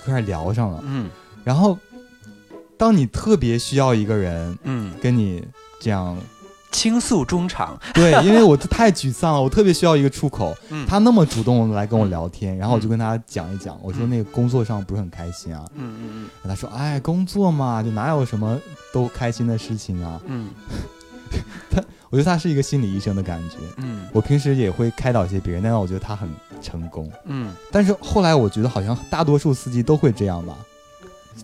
[0.07, 0.83] 就开始聊上了。
[0.87, 1.09] 嗯
[1.45, 1.79] 然后，
[2.77, 5.47] 当你特别需要一个人嗯，跟你
[5.79, 6.17] 这样
[6.73, 7.79] 倾诉衷肠。
[7.95, 10.57] 对，因为我太沮丧了，我特别需要一个出口。
[10.71, 15.65] 嗯他那么主动来跟我聊天，然后我就跟他讲一讲，我说嗯那个工作上不是很开心啊。
[15.77, 18.59] 嗯嗯他说：“哎，工作嘛，就哪有什么
[18.93, 20.21] 都开心的事情啊。
[20.27, 20.51] 嗯”
[21.71, 23.57] 他我觉得他是一个心理医生的感觉。
[23.79, 26.29] 嗯我平时也会开导一些别人，但是我觉得他很
[26.63, 27.11] 成功。
[27.27, 30.57] 嗯但是后来我觉得好像大多数司机都会这样吧。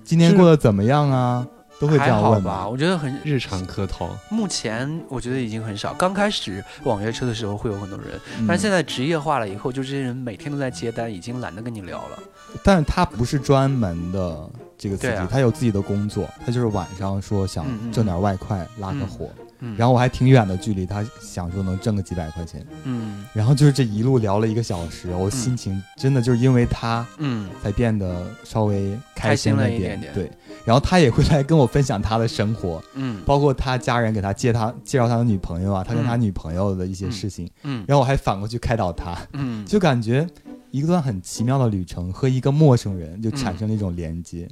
[0.04, 1.46] 今天过得怎么样啊？
[1.80, 2.68] 都会这样问吧？？
[2.68, 5.94] 我觉得很日常客套，目前我觉得已经很少。
[5.94, 12.18] 刚开始网约车的时候会有很多人，嗯但是现在职业化了以后，就这些人每天都在接单，已经懒得跟你聊了。
[12.62, 19.46] 但是他不是专门的这个司机，啊他有自己的工作，他就是晚上说想挣点外快、拉个嗯活，嗯，
[19.76, 23.24] 然后我还挺远的距离，他想说能挣个几百块钱，嗯。
[23.34, 27.48] 然后就是这一路聊了一个小时，我心情真的就是因为他嗯。
[27.62, 30.12] 才变得稍微开心了了一点点。
[30.14, 30.30] 对，
[30.64, 33.20] 然后他也会来跟我分享他的生活，嗯。
[33.26, 36.20] 包括他家人给他介他介绍他的女朋友啊，他跟他嗯。
[36.22, 37.84] 女朋友的一些事情，嗯。
[37.86, 40.26] 然后我还反过去开导他，嗯，就感觉
[40.70, 44.48] 一段很奇妙的旅程和一个陌生人就产生了一种连接。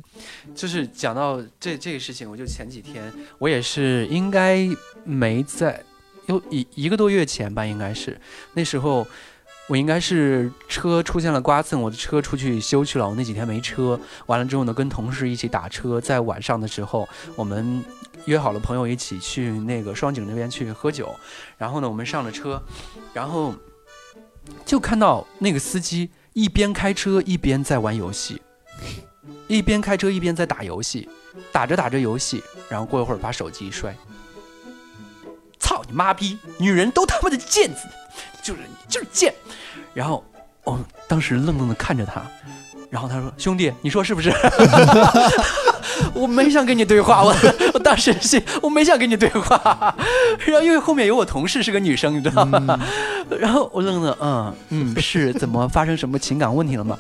[0.55, 4.69] 就是讲到这这个事情，我就前几天我也是应该
[5.05, 5.83] 没在
[6.27, 8.21] 有一一个多月前吧，应该是
[8.55, 9.07] 那时候。
[9.71, 13.07] 我应该是车出现了刮蹭，我的车出去修去了。
[13.07, 17.85] 我那几天没车，完了之后呢，跟同事一起打车，在晚上的时候，我们
[18.25, 21.15] 约好了朋友一起去那个双井那边去喝酒。
[21.59, 22.59] 然后呢，我们上了车，
[23.13, 23.55] 然后
[24.65, 28.41] 就看到那个司机一边开车一边在玩游戏，
[29.47, 31.09] 一边开车一边在打游戏，
[31.51, 33.97] 打着打着游戏，然后过一会儿把手机一摔，
[35.59, 36.39] 操你妈逼！
[36.59, 37.81] 女人都他妈的贱子，
[38.43, 39.35] 就是就是贱。
[39.95, 40.25] 然后
[40.65, 42.23] 我当时愣愣的看着他，
[42.91, 44.31] 然后他说：“兄弟，你说是不是？”
[46.15, 47.35] 我没想跟你对话，我
[47.75, 49.95] 我当时是我没想跟你对话，
[50.47, 52.79] 然后因为后面有我同事是个女生，你知道吗？
[53.39, 56.99] 然后我愣了，嗯嗯，是怎么发生什么情感问题了吗？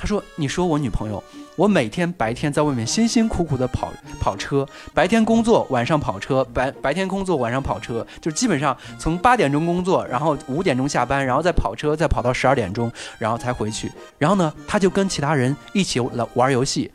[0.00, 1.20] 他说：“你说我女朋友，
[1.56, 4.64] 我每天白天在外面辛辛苦苦的跑跑车，
[4.94, 12.88] 白天工作，晚上跑车，白白天工作，晚上跑车，就基本上从八点钟工作，然后五点钟下班，然后再跑车，再跑到十二点钟，
[13.18, 13.90] 然后才回去。
[14.18, 16.88] 然后呢，他就跟其他人一起来玩游戏。”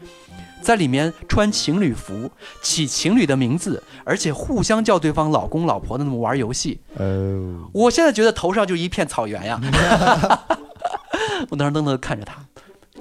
[0.64, 9.60] 在里面穿情侣服，起情侣的名字，而且互相叫对方老公老婆的那么玩游戏，哦，我现在觉得头上就一片草原呀！
[11.52, 12.36] 我当时愣愣地看着他，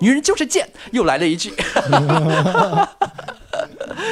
[0.01, 1.53] 女人就是贱，又来了一句。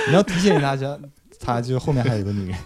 [0.08, 0.96] 你要提醒大家，
[1.40, 2.56] 他就后面还有一个女人，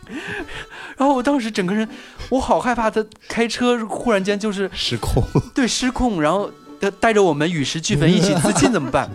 [0.96, 1.88] 然后我当时整个人，
[2.28, 5.22] 我好害怕他开车忽然间就是失控。
[5.54, 9.10] 对失控，然后带带着我们与时俱焚一起自尽怎么办？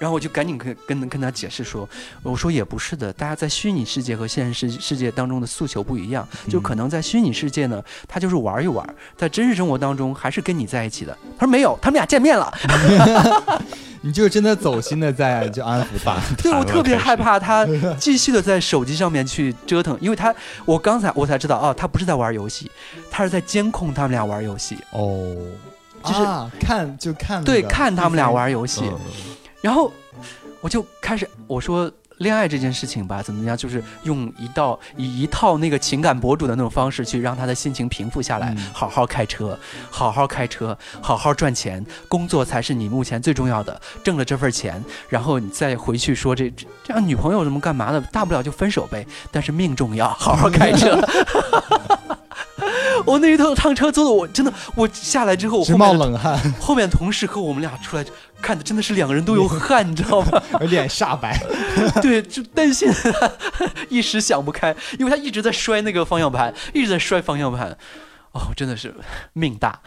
[0.00, 1.86] 然后我就赶紧跟跟跟他解释说，
[2.22, 11.14] 我说也不是的，大家在虚拟世界和现实世世界当中的诉求不一样，就可能在虚拟世界呢，他就是玩一玩，在真实生活当中还是跟你在一起的。
[11.38, 12.50] 他说没有，他们俩见面了。
[14.02, 16.16] 你就是真的走心的在就安抚他。
[16.42, 17.66] 对我特别害怕他
[17.98, 20.34] 继续的在手机上面去折腾，因为他
[20.64, 22.70] 我刚才我才知道哦，他不是在玩游戏，
[23.10, 25.36] 他是在监控他们俩玩游戏，哦，
[26.02, 28.84] 就是啊、看就看对，那个看他们俩玩游戏。
[28.86, 28.98] 嗯
[29.60, 29.92] 然后
[30.60, 39.58] 我就开始我说恋爱这件事情吧，怎么样，就是用一道以一套那个情感博主的那种方式去让他的心情平复下来，嗯好好开车，
[39.90, 43.80] 好好开车，好好赚钱，工作才是你目前最重要的。
[44.04, 49.06] 挣了这份钱，然后你再回去说这这这样女朋友什么干嘛的，大不了就分手呗。
[49.30, 51.00] 但是命重要，好好开车。
[53.06, 58.04] 我那一趟趟车坐的，我真的，我下来之后，我直冒冷汗，后面同事和我们俩出来
[58.40, 60.42] 看的真的是两个人都有 汗，你知道吗？
[60.52, 61.38] 而脸煞白。
[62.02, 63.30] 对，就担心他
[63.88, 67.76] 一时想不开，因为他一直在摔那个方向盘，一直在摔方向盘。
[68.32, 68.94] 哦，真的是
[69.32, 69.80] 命大。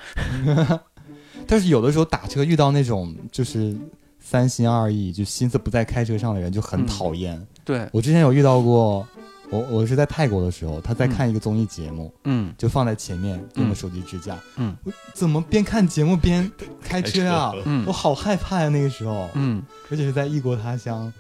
[1.48, 3.76] 但是有的时候打车遇到那种就是
[4.20, 7.46] 三心二意，就心思不在开车上的人，就很嗯讨厌。
[7.66, 9.08] 对，我之前有遇到过，
[9.50, 12.54] 我我是在泰国的时候，他在看一个综艺节目，嗯。
[12.58, 14.38] 就放在前面用的嗯手机支架。
[14.56, 14.76] 嗯。
[14.84, 16.52] 我怎么边看节目边
[16.82, 17.54] 开车啊？
[17.66, 17.84] 嗯。
[17.86, 21.12] 我好害怕呀、那个时候，嗯，而且是在异国他乡，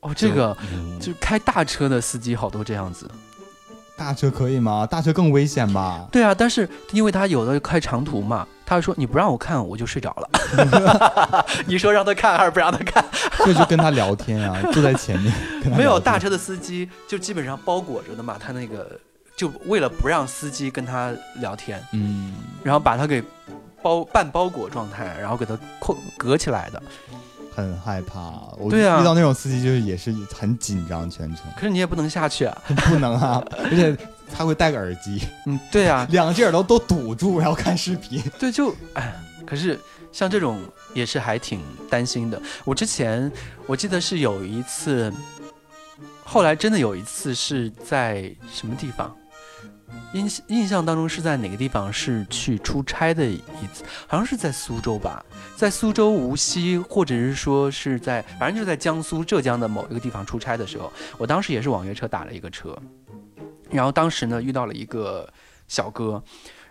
[0.00, 0.98] 哦，这个嗯。
[1.00, 3.10] 就开大车的司机好多这样子。
[3.96, 4.86] 大车可以吗？
[4.88, 6.06] 大车更危险吧？
[6.12, 10.28] 对啊，但是因为他有的开长途嘛，他说你不让我看我就睡着了。
[11.66, 13.04] 你说让他看还是不让他看？
[13.38, 15.32] 所 以就跟他聊天啊，坐在前面。
[15.76, 18.98] 没有大车的司机就基本上包裹着的嘛，他那个
[19.34, 23.22] 就为了不让司机跟他聊天，嗯，然后把他给
[23.82, 26.82] 包半包裹状态，然后给他扣隔起来的。
[27.56, 28.20] 很害怕。
[28.58, 32.62] 我对啊遇到那种司机就是也是很紧张，全程可是你也不能下去啊。
[32.90, 33.96] 不能啊， 而且
[34.30, 38.22] 他会戴个耳机，嗯，对啊，两只耳朵都堵住，然后看视频。
[38.38, 39.14] 对，就哎，
[39.46, 39.80] 可是
[40.12, 40.60] 像这种
[40.92, 42.38] 也是还挺担心的。
[42.66, 43.32] 我之前
[43.66, 45.10] 我记得是有一次，
[46.24, 49.16] 后来真的有一次是在什么地方？
[50.12, 51.92] 印印象当中是在哪个地方？
[51.92, 53.38] 是去出差的一
[53.72, 55.24] 次，好像是在苏州吧，
[55.56, 62.76] 在苏州、无锡，或者是说是在，反正就是在江苏、浙江的某一个地方出差的时候，我当时也是网约车打了一个车，
[63.70, 65.28] 然后当时呢遇到了一个
[65.68, 66.22] 小哥，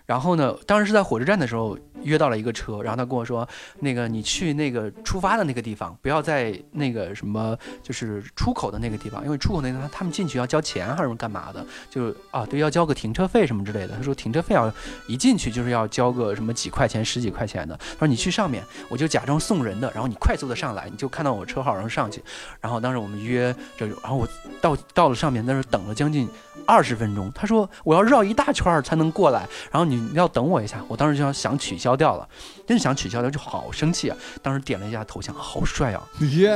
[0.06, 3.48] 然后呢，当时是在火车站的时候约到了一个车，然后他跟我说，
[3.80, 13.96] 那个你去那个出发的那个地方，不要在那个什么就是出口的那个地方，因为出口那个地方他们进去要交钱还是干嘛的，就是啊对，要交个停车费什么之类的。
[13.96, 14.72] 他说停车费要
[15.08, 17.76] 一进去就是要交个什么几块钱、十几块钱的。
[17.78, 22.22] 他说你去上面，我就假装送人的，然后你快速的上来，你就看到我车号，然后上去。
[22.62, 24.28] 然后当时我们约这，然后我
[24.62, 26.30] 到到了上面，但是等了将近
[26.66, 27.32] 二十分钟。
[27.34, 30.84] 他说我要绕一大圈儿才能过来，然后你你要等我一下。
[30.88, 32.28] 我当时就要想取消掉了，
[32.68, 34.18] 真是想取消掉，就好生气啊！
[34.42, 36.02] 当时点了一下头像，好帅啊！
[36.36, 36.52] 耶，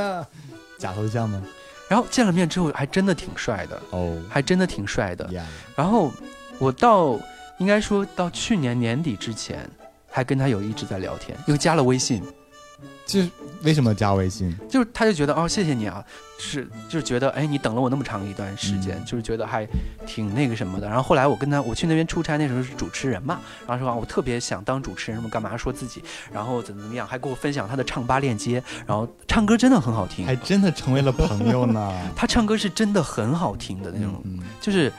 [0.77, 1.41] 假头像吗？
[1.87, 5.27] 然后见了面之后，还真的挺帅的，哦，还真的挺帅的。
[5.31, 5.43] 呀，
[5.75, 6.11] 然后
[6.59, 7.19] 我到
[7.57, 9.67] 应该说到去年年底之前，
[10.07, 12.23] 还跟他有一直在聊天，又加了微信，
[13.09, 13.29] 就是
[13.63, 14.55] 为什么加微信？
[14.69, 16.03] 就是他就觉得哦谢谢你啊，
[16.37, 19.67] 是就是觉得哎你等了我那么长一段时间，嗯就是觉得还
[20.05, 20.87] 挺那个什么的。
[20.87, 31.91] 然后后来我跟他我去那边出差那时候是主持人嘛，然后说啊我特别想当主持人什么干嘛说自己，然后怎么怎么样，还给我分享他的唱吧链接，然后唱歌真的很好听，还真的成为了朋友呢。
[32.15, 34.93] 他唱歌是真的很好听的那种，嗯，就是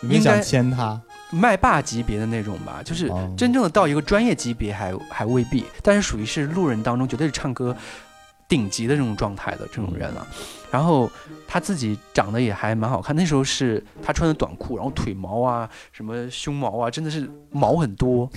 [0.00, 1.00] 你想应该签他？
[1.30, 7.76] 麦霸级别的那种吧，就是哦真正的到一个专业级别还还未必，但是属于是路人当中绝对是唱歌
[8.48, 10.26] 顶级的这种状态的这种人啊。
[10.70, 11.10] 然后
[11.46, 18.28] 他自己长得也还蛮好看，那时候是他穿的短裤，然后腿毛啊、什么胸毛啊，真的是毛很多，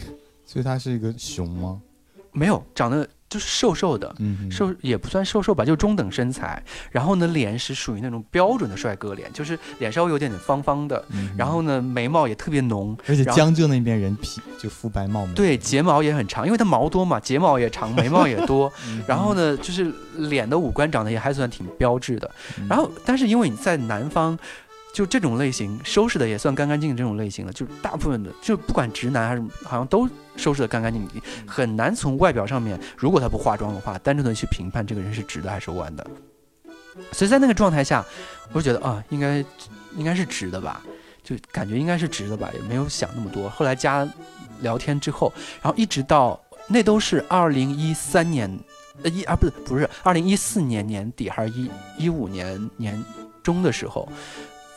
[0.46, 1.82] 所以他是一个熊吗？
[2.32, 4.14] 没有长得就是瘦瘦的。
[4.20, 6.62] 嗯，瘦也不算瘦瘦吧，就中等身材。
[6.92, 11.04] 然后呢，脸是属于那种标准的帅哥脸，就是脸稍微有点点方方的。
[11.12, 15.34] 嗯然后呢，眉毛也特别浓，而且江浙那边人皮就肤白貌美。
[15.34, 18.72] 对，睫毛也很长，因为它毛多嘛，睫毛也长，眉毛也多。
[18.88, 22.30] 嗯， 然后呢，就是脸的五官长得也还算挺标致的。
[22.58, 24.38] 嗯然后，但是因为你在南方，
[24.94, 36.06] 就这种类型收拾的也算干干净净这种类型了，就是大部分的，就不管直男还是好像都收拾的干干净净，很难从外表上面，如果他不化妆的话，单纯的去评判这个人是直的还是弯的。
[37.12, 38.04] 所以在那个状态下，
[38.52, 39.46] 我就觉得啊，应该
[39.96, 40.82] 应该是直的吧，
[41.24, 43.48] 就感觉应该是直的吧，也没有想那么多。
[43.50, 44.06] 后来加
[44.62, 45.32] 聊天之后，
[45.62, 46.38] 然后一直到
[46.68, 48.52] 那都是二零一三年，
[49.04, 53.02] 呃一啊不是不是二零一四年年底还是一一五年年
[53.42, 54.12] 中的时候，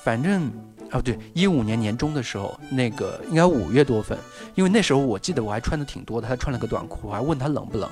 [0.03, 0.50] 反正
[0.90, 4.18] 哦对，一五年年中的时候，那个应该五月多份，
[4.55, 7.88] 因为那时候我记得我还穿的挺多的，他穿了个短裤，我还问他冷不冷，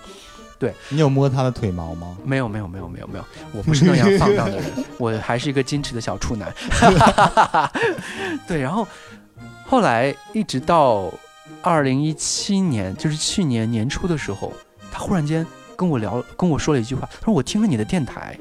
[0.58, 2.16] 对你有摸他的腿毛吗？
[2.24, 6.52] 没有没有没有没有没有，我不是那样放荡的人， 我还是一个矜持的小处男。
[8.46, 8.86] 对，然后
[9.64, 11.10] 后来一直到
[11.62, 14.52] 二零一七年，就是去年年初的时候，
[14.92, 18.38] 他忽然间跟我聊，跟我说了一句话，他说我听了你的电台。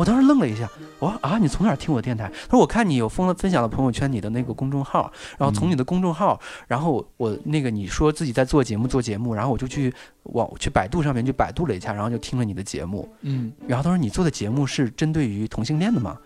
[0.00, 0.66] 我当时愣了一下，
[0.98, 2.26] 我说啊，你从哪儿听我电台？
[2.44, 9.92] 他说我看你有分了分享了朋友圈你的那个公众号，然后从你的公众号，然后我那个你说自己在做节目做节目，然后我就去
[10.22, 16.16] 网去百度上面去百度了一下，然后就听了你的节目，嗯，然后他说你做的节目是针对于同性恋的吗？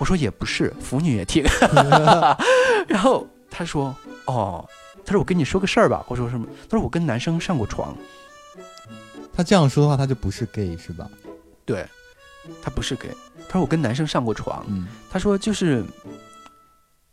[0.00, 1.44] 我说也不是，腐女也听。
[2.88, 4.68] 然后他说哦，
[5.04, 6.04] 他说我跟你说个事儿吧。
[6.08, 6.44] 我说什么？
[6.68, 7.96] 他说我跟男生上过床。
[9.32, 11.08] 他这样说的话，他就不是 gay 是吧？
[11.64, 11.86] 对，
[12.62, 13.10] 他不是 gay。
[13.48, 14.64] 他说我跟男生上过床。
[14.68, 15.84] 嗯，他说就是，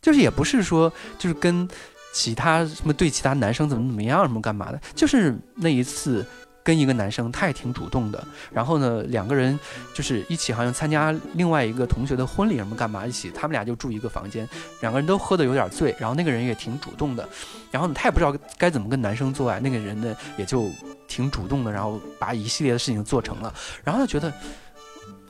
[0.01, 1.67] 就是也不是说就是跟
[2.13, 6.25] 其他什么对其他男生怎么怎么样什么干嘛的，就是那一次
[6.63, 9.59] 跟一个男生他也挺主动的，然后呢两个人
[9.93, 14.47] 就是一起好像参加另外一个同学的婚礼什么干嘛一起，他们俩就住一个房间，
[14.81, 17.27] 两个人都喝的有点醉，然后那个人也挺主动的，
[17.71, 20.69] 然后呢他也不知道该怎么跟男生做爱，那个人呢也就
[21.07, 23.53] 挺主动的，然后把一系列的事情做成了，
[23.83, 24.31] 然后他觉得。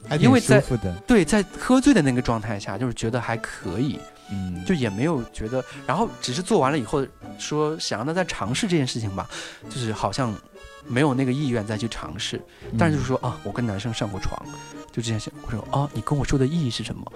[0.07, 0.61] 还因为在。
[1.07, 3.99] 对，在喝醉的那个状态下，就是觉得还可以，
[4.31, 7.05] 嗯，就也没有觉得，然后只是做完了以后
[7.37, 9.29] 说想让他再尝试这件事情吧，
[9.69, 10.33] 就是好像
[10.85, 12.41] 没有那个意愿再去尝试，
[12.77, 14.37] 但是就是说啊，我跟男生上过床，
[14.91, 17.11] 就这件事，我说啊，你跟我说的意义是什么？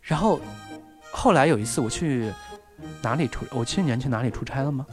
[0.00, 0.40] 然后
[1.10, 2.32] 后来有一次我去
[3.02, 4.86] 哪里出，我去年去哪里出差了吗？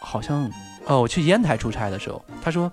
[0.00, 0.50] 好像
[0.88, 2.70] 哦，我去烟台出差的时候，他说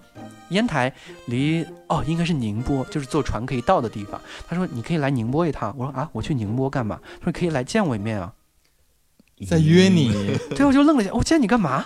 [0.50, 0.92] 烟台
[1.28, 4.20] 离哦应该是宁波，就是坐船可以到的地方。
[4.48, 5.76] 他说你可以来宁波一趟。
[5.78, 7.00] 我说啊，我去宁波干嘛？
[7.20, 8.34] 他说可以来见我一面啊。
[9.48, 10.14] 在约你，
[10.56, 11.86] 对，我就愣了一下，我见你干嘛？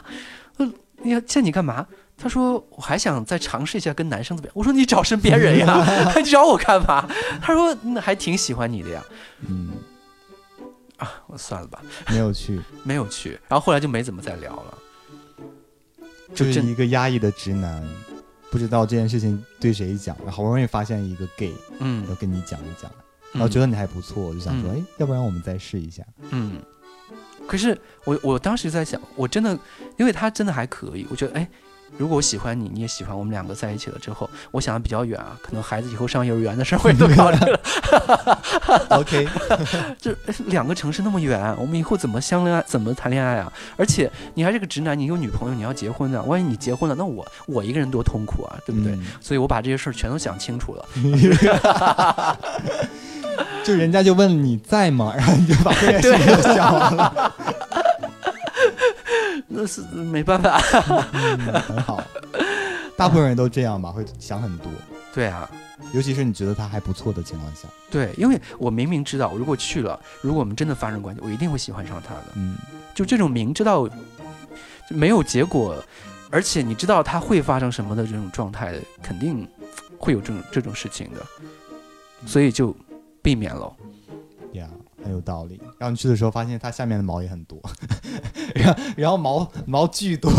[0.57, 0.71] 呃，
[1.03, 1.87] 要见你干嘛？
[2.15, 4.53] 他说我还想再尝试一下跟男生怎么样。
[4.55, 5.83] 我说你找身边人呀，
[6.15, 7.09] 你找我干嘛？
[7.41, 9.03] 他说那还挺喜欢你的呀。
[9.47, 9.71] 嗯，
[10.97, 13.39] 啊，我算了吧，没有去， 没有去。
[13.47, 14.77] 然后后来就没怎么再聊了。
[16.33, 17.83] 就是一个压抑的直男，
[18.49, 22.03] 不知道这件事情对谁讲，然后好不容易发现一个 gay 嗯。
[22.07, 22.89] 要嗯，跟你讲一讲，
[23.31, 24.75] 然后觉得你还不错，我就想说，嗯。
[24.75, 26.03] 哎，要不然我们再试一下。
[26.29, 26.61] 嗯，
[27.47, 29.57] 可是我我当时在想，我真的，
[29.97, 31.49] 因为他真的还可以，我觉得，哎，
[31.97, 37.59] 如果我喜欢你，你也喜欢，我们两个在一起了之后，我想的比较远啊，可能孩子以后上幼儿园的事儿我也都考虑了，
[38.97, 39.27] OK，
[39.99, 43.51] 就哎两个城市那么远，我们以后怎么相恋爱，怎么谈恋爱啊？
[43.75, 48.93] 而且你还是个直男，你有女朋友，你要结婚的，万一你结婚了，那我我一个人多痛苦啊，对不对？
[48.93, 50.85] 嗯所以我把这些事儿全都想清楚了。
[53.63, 57.35] 就人家就问你在吗，然后你就把这件事情就想完了，
[59.49, 60.61] 那是没办法，
[61.11, 62.01] 嗯，很好。
[62.95, 64.67] 大部分人都这样吧，会想很多，
[65.13, 65.49] 对啊，
[65.93, 72.23] 尤其是你觉得他还不错的情况下，对，因为我明明知道，如果去了，如果我们真的发生关系，我一定会喜欢上他的。
[72.35, 72.55] 嗯，
[72.93, 73.95] 就这种明知道就
[74.89, 75.81] 没有结果，
[76.29, 79.47] 而且你知道他会发生什么的这种状态，肯定
[79.97, 81.25] 会有这种这种事情的，
[82.27, 82.75] 所以就
[83.21, 83.73] 避免了。
[84.53, 84.67] 呀、
[85.03, 85.59] 很有道理。
[85.77, 87.61] 然后你去的时候发现它下面的毛也很多，
[88.55, 90.31] 然后然后毛毛巨多，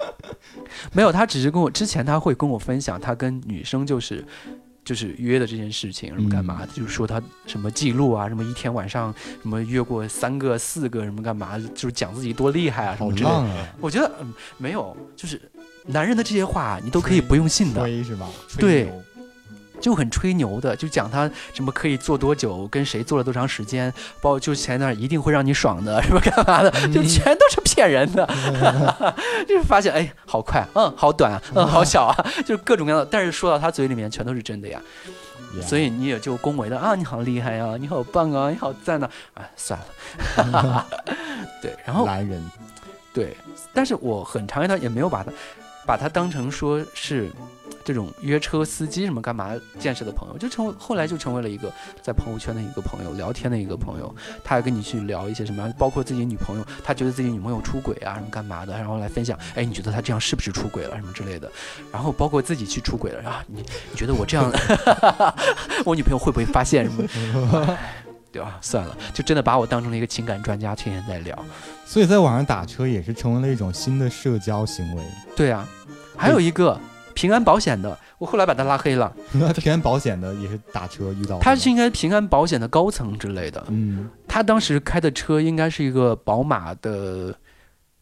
[0.92, 4.24] 没有，他只是跟我之前他会跟我分享他跟女生就是。
[4.84, 6.66] 就是约的这件事情，什么干嘛？
[6.72, 11.58] 就是说他什么记录啊，什么一天晚上什么约过三个、四个，什么干嘛？
[11.74, 13.36] 就是讲自己多厉害啊，什么之类的。
[13.36, 15.38] 啊，我觉得嗯，没有，就是
[15.84, 18.26] 男人的这些话你都可以不用信的，吹是吧？
[18.48, 19.02] 吹对牛
[19.80, 28.26] 就很吹牛的，就讲他什么可以做多久，跟谁做了多长时间，包括就前那儿一定会让你爽的，什么干嘛的，就全都是骗人的。
[29.46, 33.06] 就是发现哎，好快，嗯，好短啊，嗯，好小啊， 就是各种各样的。
[33.10, 34.80] 但是说到他嘴里面全都是真的呀，
[35.58, 39.78] 呀所以你也就恭维的啊，你好厉害呀、你好棒啊，你好赞呐、啊，算
[40.50, 40.86] 了。
[41.62, 42.44] 对，然后男人，
[43.12, 43.36] 对，
[43.72, 45.32] 但是我很长一段也没有把他
[45.88, 47.32] 把他当成说是
[47.82, 51.72] 这种约车司机什么干嘛见识的朋友，就成为后来就成为了一个
[52.02, 54.14] 在朋友圈的一个朋友，聊天的一个朋友。
[54.44, 61.50] 他还跟你去聊一些什么，包括自己女朋友，他觉得自己女朋友出轨啊什么干嘛的，然后来分享，哎，你觉得他这样是不是出轨了什么之类的？
[61.90, 64.52] 然后包括自己去出轨了，啊，你你觉得我这样，
[65.86, 67.78] 我女朋友会不会发现什么？
[68.60, 71.44] 算了，就真的把我当成了一个情感专家，天天在聊。
[71.86, 75.02] 所以在网上打车也是成为了一种新的社交行为。
[75.34, 75.66] 对啊，
[76.16, 76.78] 还有一个
[77.14, 79.12] 平安保险的，我后来把他拉黑了。
[79.30, 83.64] 平安保险的也是打车遇到，他是应该平安保险的高层之类的。
[83.68, 87.34] 嗯他当时开的车应该是一个宝马的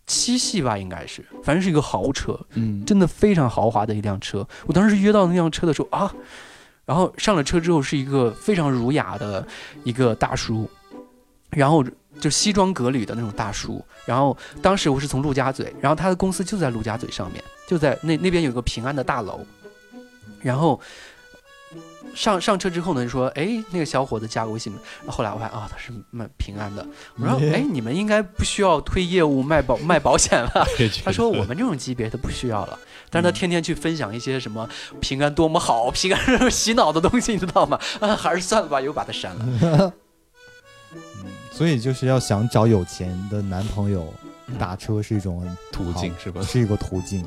[0.07, 4.47] 七系吧，应该是，反正是一个豪车，嗯，真的非常豪华的一辆车。
[4.67, 6.13] 我当时约到那辆车的时候啊，
[6.87, 9.47] 然后上了车之后是一个非常儒雅的
[9.85, 10.67] 一个大叔，
[11.51, 11.85] 然后
[12.19, 13.85] 就西装革履的那种大叔。
[14.07, 19.45] 然后当时我是从陆家嘴，然后他的公司就在陆家嘴上面，就在那那边有个平安的大楼，
[20.41, 20.81] 然后。
[22.15, 24.73] 上上车之后呢，就说，哎，那个小伙子加个微信。
[25.07, 26.87] 后来我发现啊、他是卖平安的。
[27.19, 30.67] 我说，哎，你们应该不需要推业务卖保卖保险吧？
[31.05, 32.79] 他说我们这种级别的不需要了，
[33.11, 34.69] 但是他天天去分享一些什么
[35.01, 37.79] 平安多么好，平安这种 洗脑的东西，你知道吗？
[38.01, 39.93] 啊，还是算了吧，又把他删了。
[41.53, 44.13] 所以就是要想找有钱的男朋友，
[44.47, 46.41] 嗯打车是一种途径是吧？
[46.43, 47.25] 是一个途径，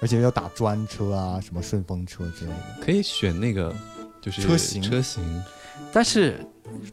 [0.00, 2.84] 而且要打专车啊，什么顺风车之类的。
[2.84, 3.74] 可以选那个
[4.20, 5.22] 就是车型车型，
[5.92, 6.38] 但是，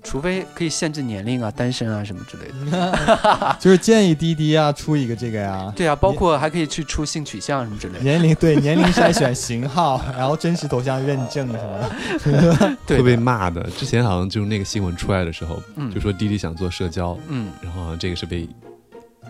[0.03, 2.99] 除非可以限制年龄啊、单身啊什么之类的。
[3.59, 7.99] 就是建议滴滴啊出一个这个呀，对啊，包括还可以去出性取向什么之类的。
[7.99, 12.77] 年龄对年龄筛选型号，然后真实头像认证什么的。
[12.87, 13.61] 会被骂的。
[13.71, 18.47] 之前好像就是那个新闻出来的时候，嗯就说滴滴想做社交，嗯然后好像这个是被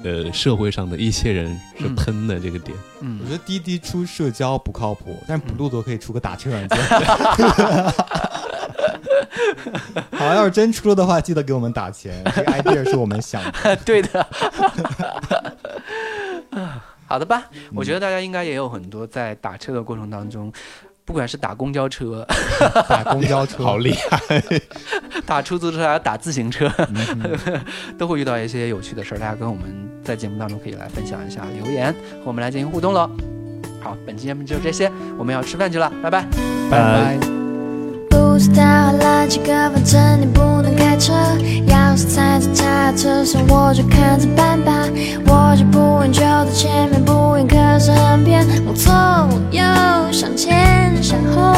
[0.04, 2.78] 呃社会上的一些人是嗯喷的这个点。
[3.02, 6.78] 嗯我嗯觉，得滴滴出社交不靠谱，但是不路多可以出个打车软件。
[10.12, 12.24] 好，要是真出了的话，记得给我们打钱。
[12.36, 13.76] 这个 idea 是我们想的。
[13.86, 14.28] 对的。
[17.06, 20.52] 好的吧，我觉得大家应该也有很多在打车的过程当中
[21.08, 22.28] 不管是打公交车、
[22.90, 24.44] 打公交车， 好厉害！
[25.26, 27.38] 打出租车还是打自行车，嗯
[27.98, 29.18] 都会遇到一些有趣的事儿。
[29.18, 29.64] 大家跟我们
[30.04, 33.10] 在节目当中可以来分享一下，留言和我们来进行互动喽。
[33.82, 36.26] 好，本期节目就这些，我们要吃饭去了，拜拜。
[36.70, 37.18] 拜拜。
[38.10, 41.14] 不知道了几个，反正你不能开车。
[41.68, 44.86] 钥匙踩在他的车上，我就看着办吧。
[45.26, 48.46] 我就不问就在前面，不愿可是很偏。
[48.66, 49.64] 往左往右，
[50.12, 50.77] 向前
[51.34, 51.54] 后，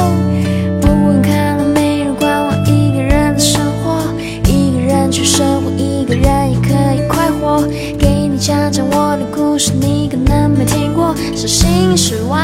[0.81, 4.01] 不问看了没人管我一个人的生活，
[4.47, 7.61] 一个人去生活，一个人也可以快活。
[7.97, 12.39] 给你讲讲我的故事，你可能没听过，是心失望，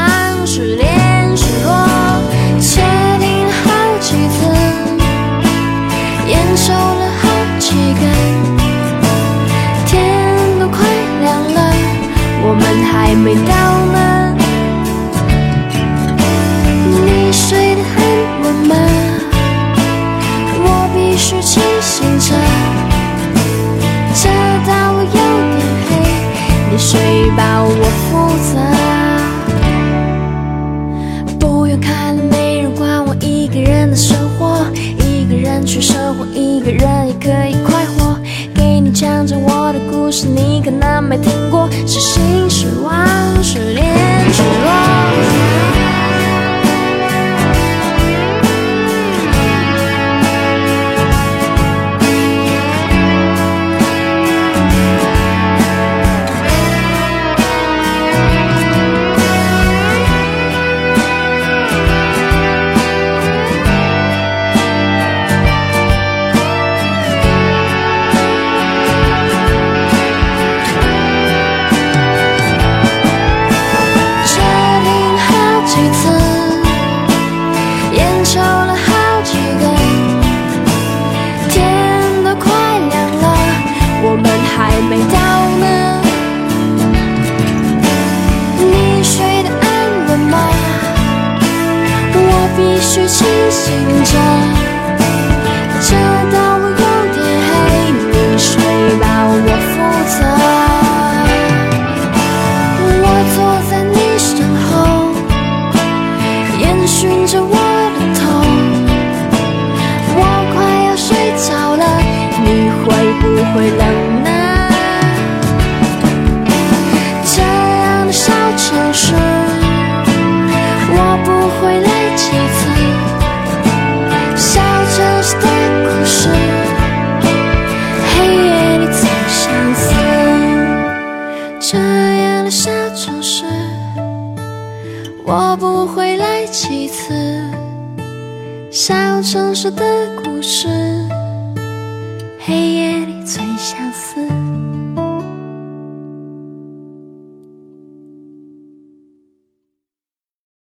[0.46, 1.72] 失恋失落，
[2.60, 2.82] 确
[3.18, 3.70] 定了好
[4.00, 4.46] 几次，
[6.28, 8.02] 烟抽了好几根，
[9.86, 9.94] 天
[10.60, 10.78] 都快
[11.22, 11.58] 亮了，
[12.42, 13.54] 我们还没到
[27.36, 28.56] 你睡吧，我负责。
[31.38, 34.66] 不用看了，没人管我一个人的生活，
[35.04, 38.18] 一个人去生活，一个人也可以快活。
[38.54, 43.06] 给你讲讲我的故事，你可能没听过，失心失望，
[43.42, 43.84] 失恋
[44.32, 45.85] 失落。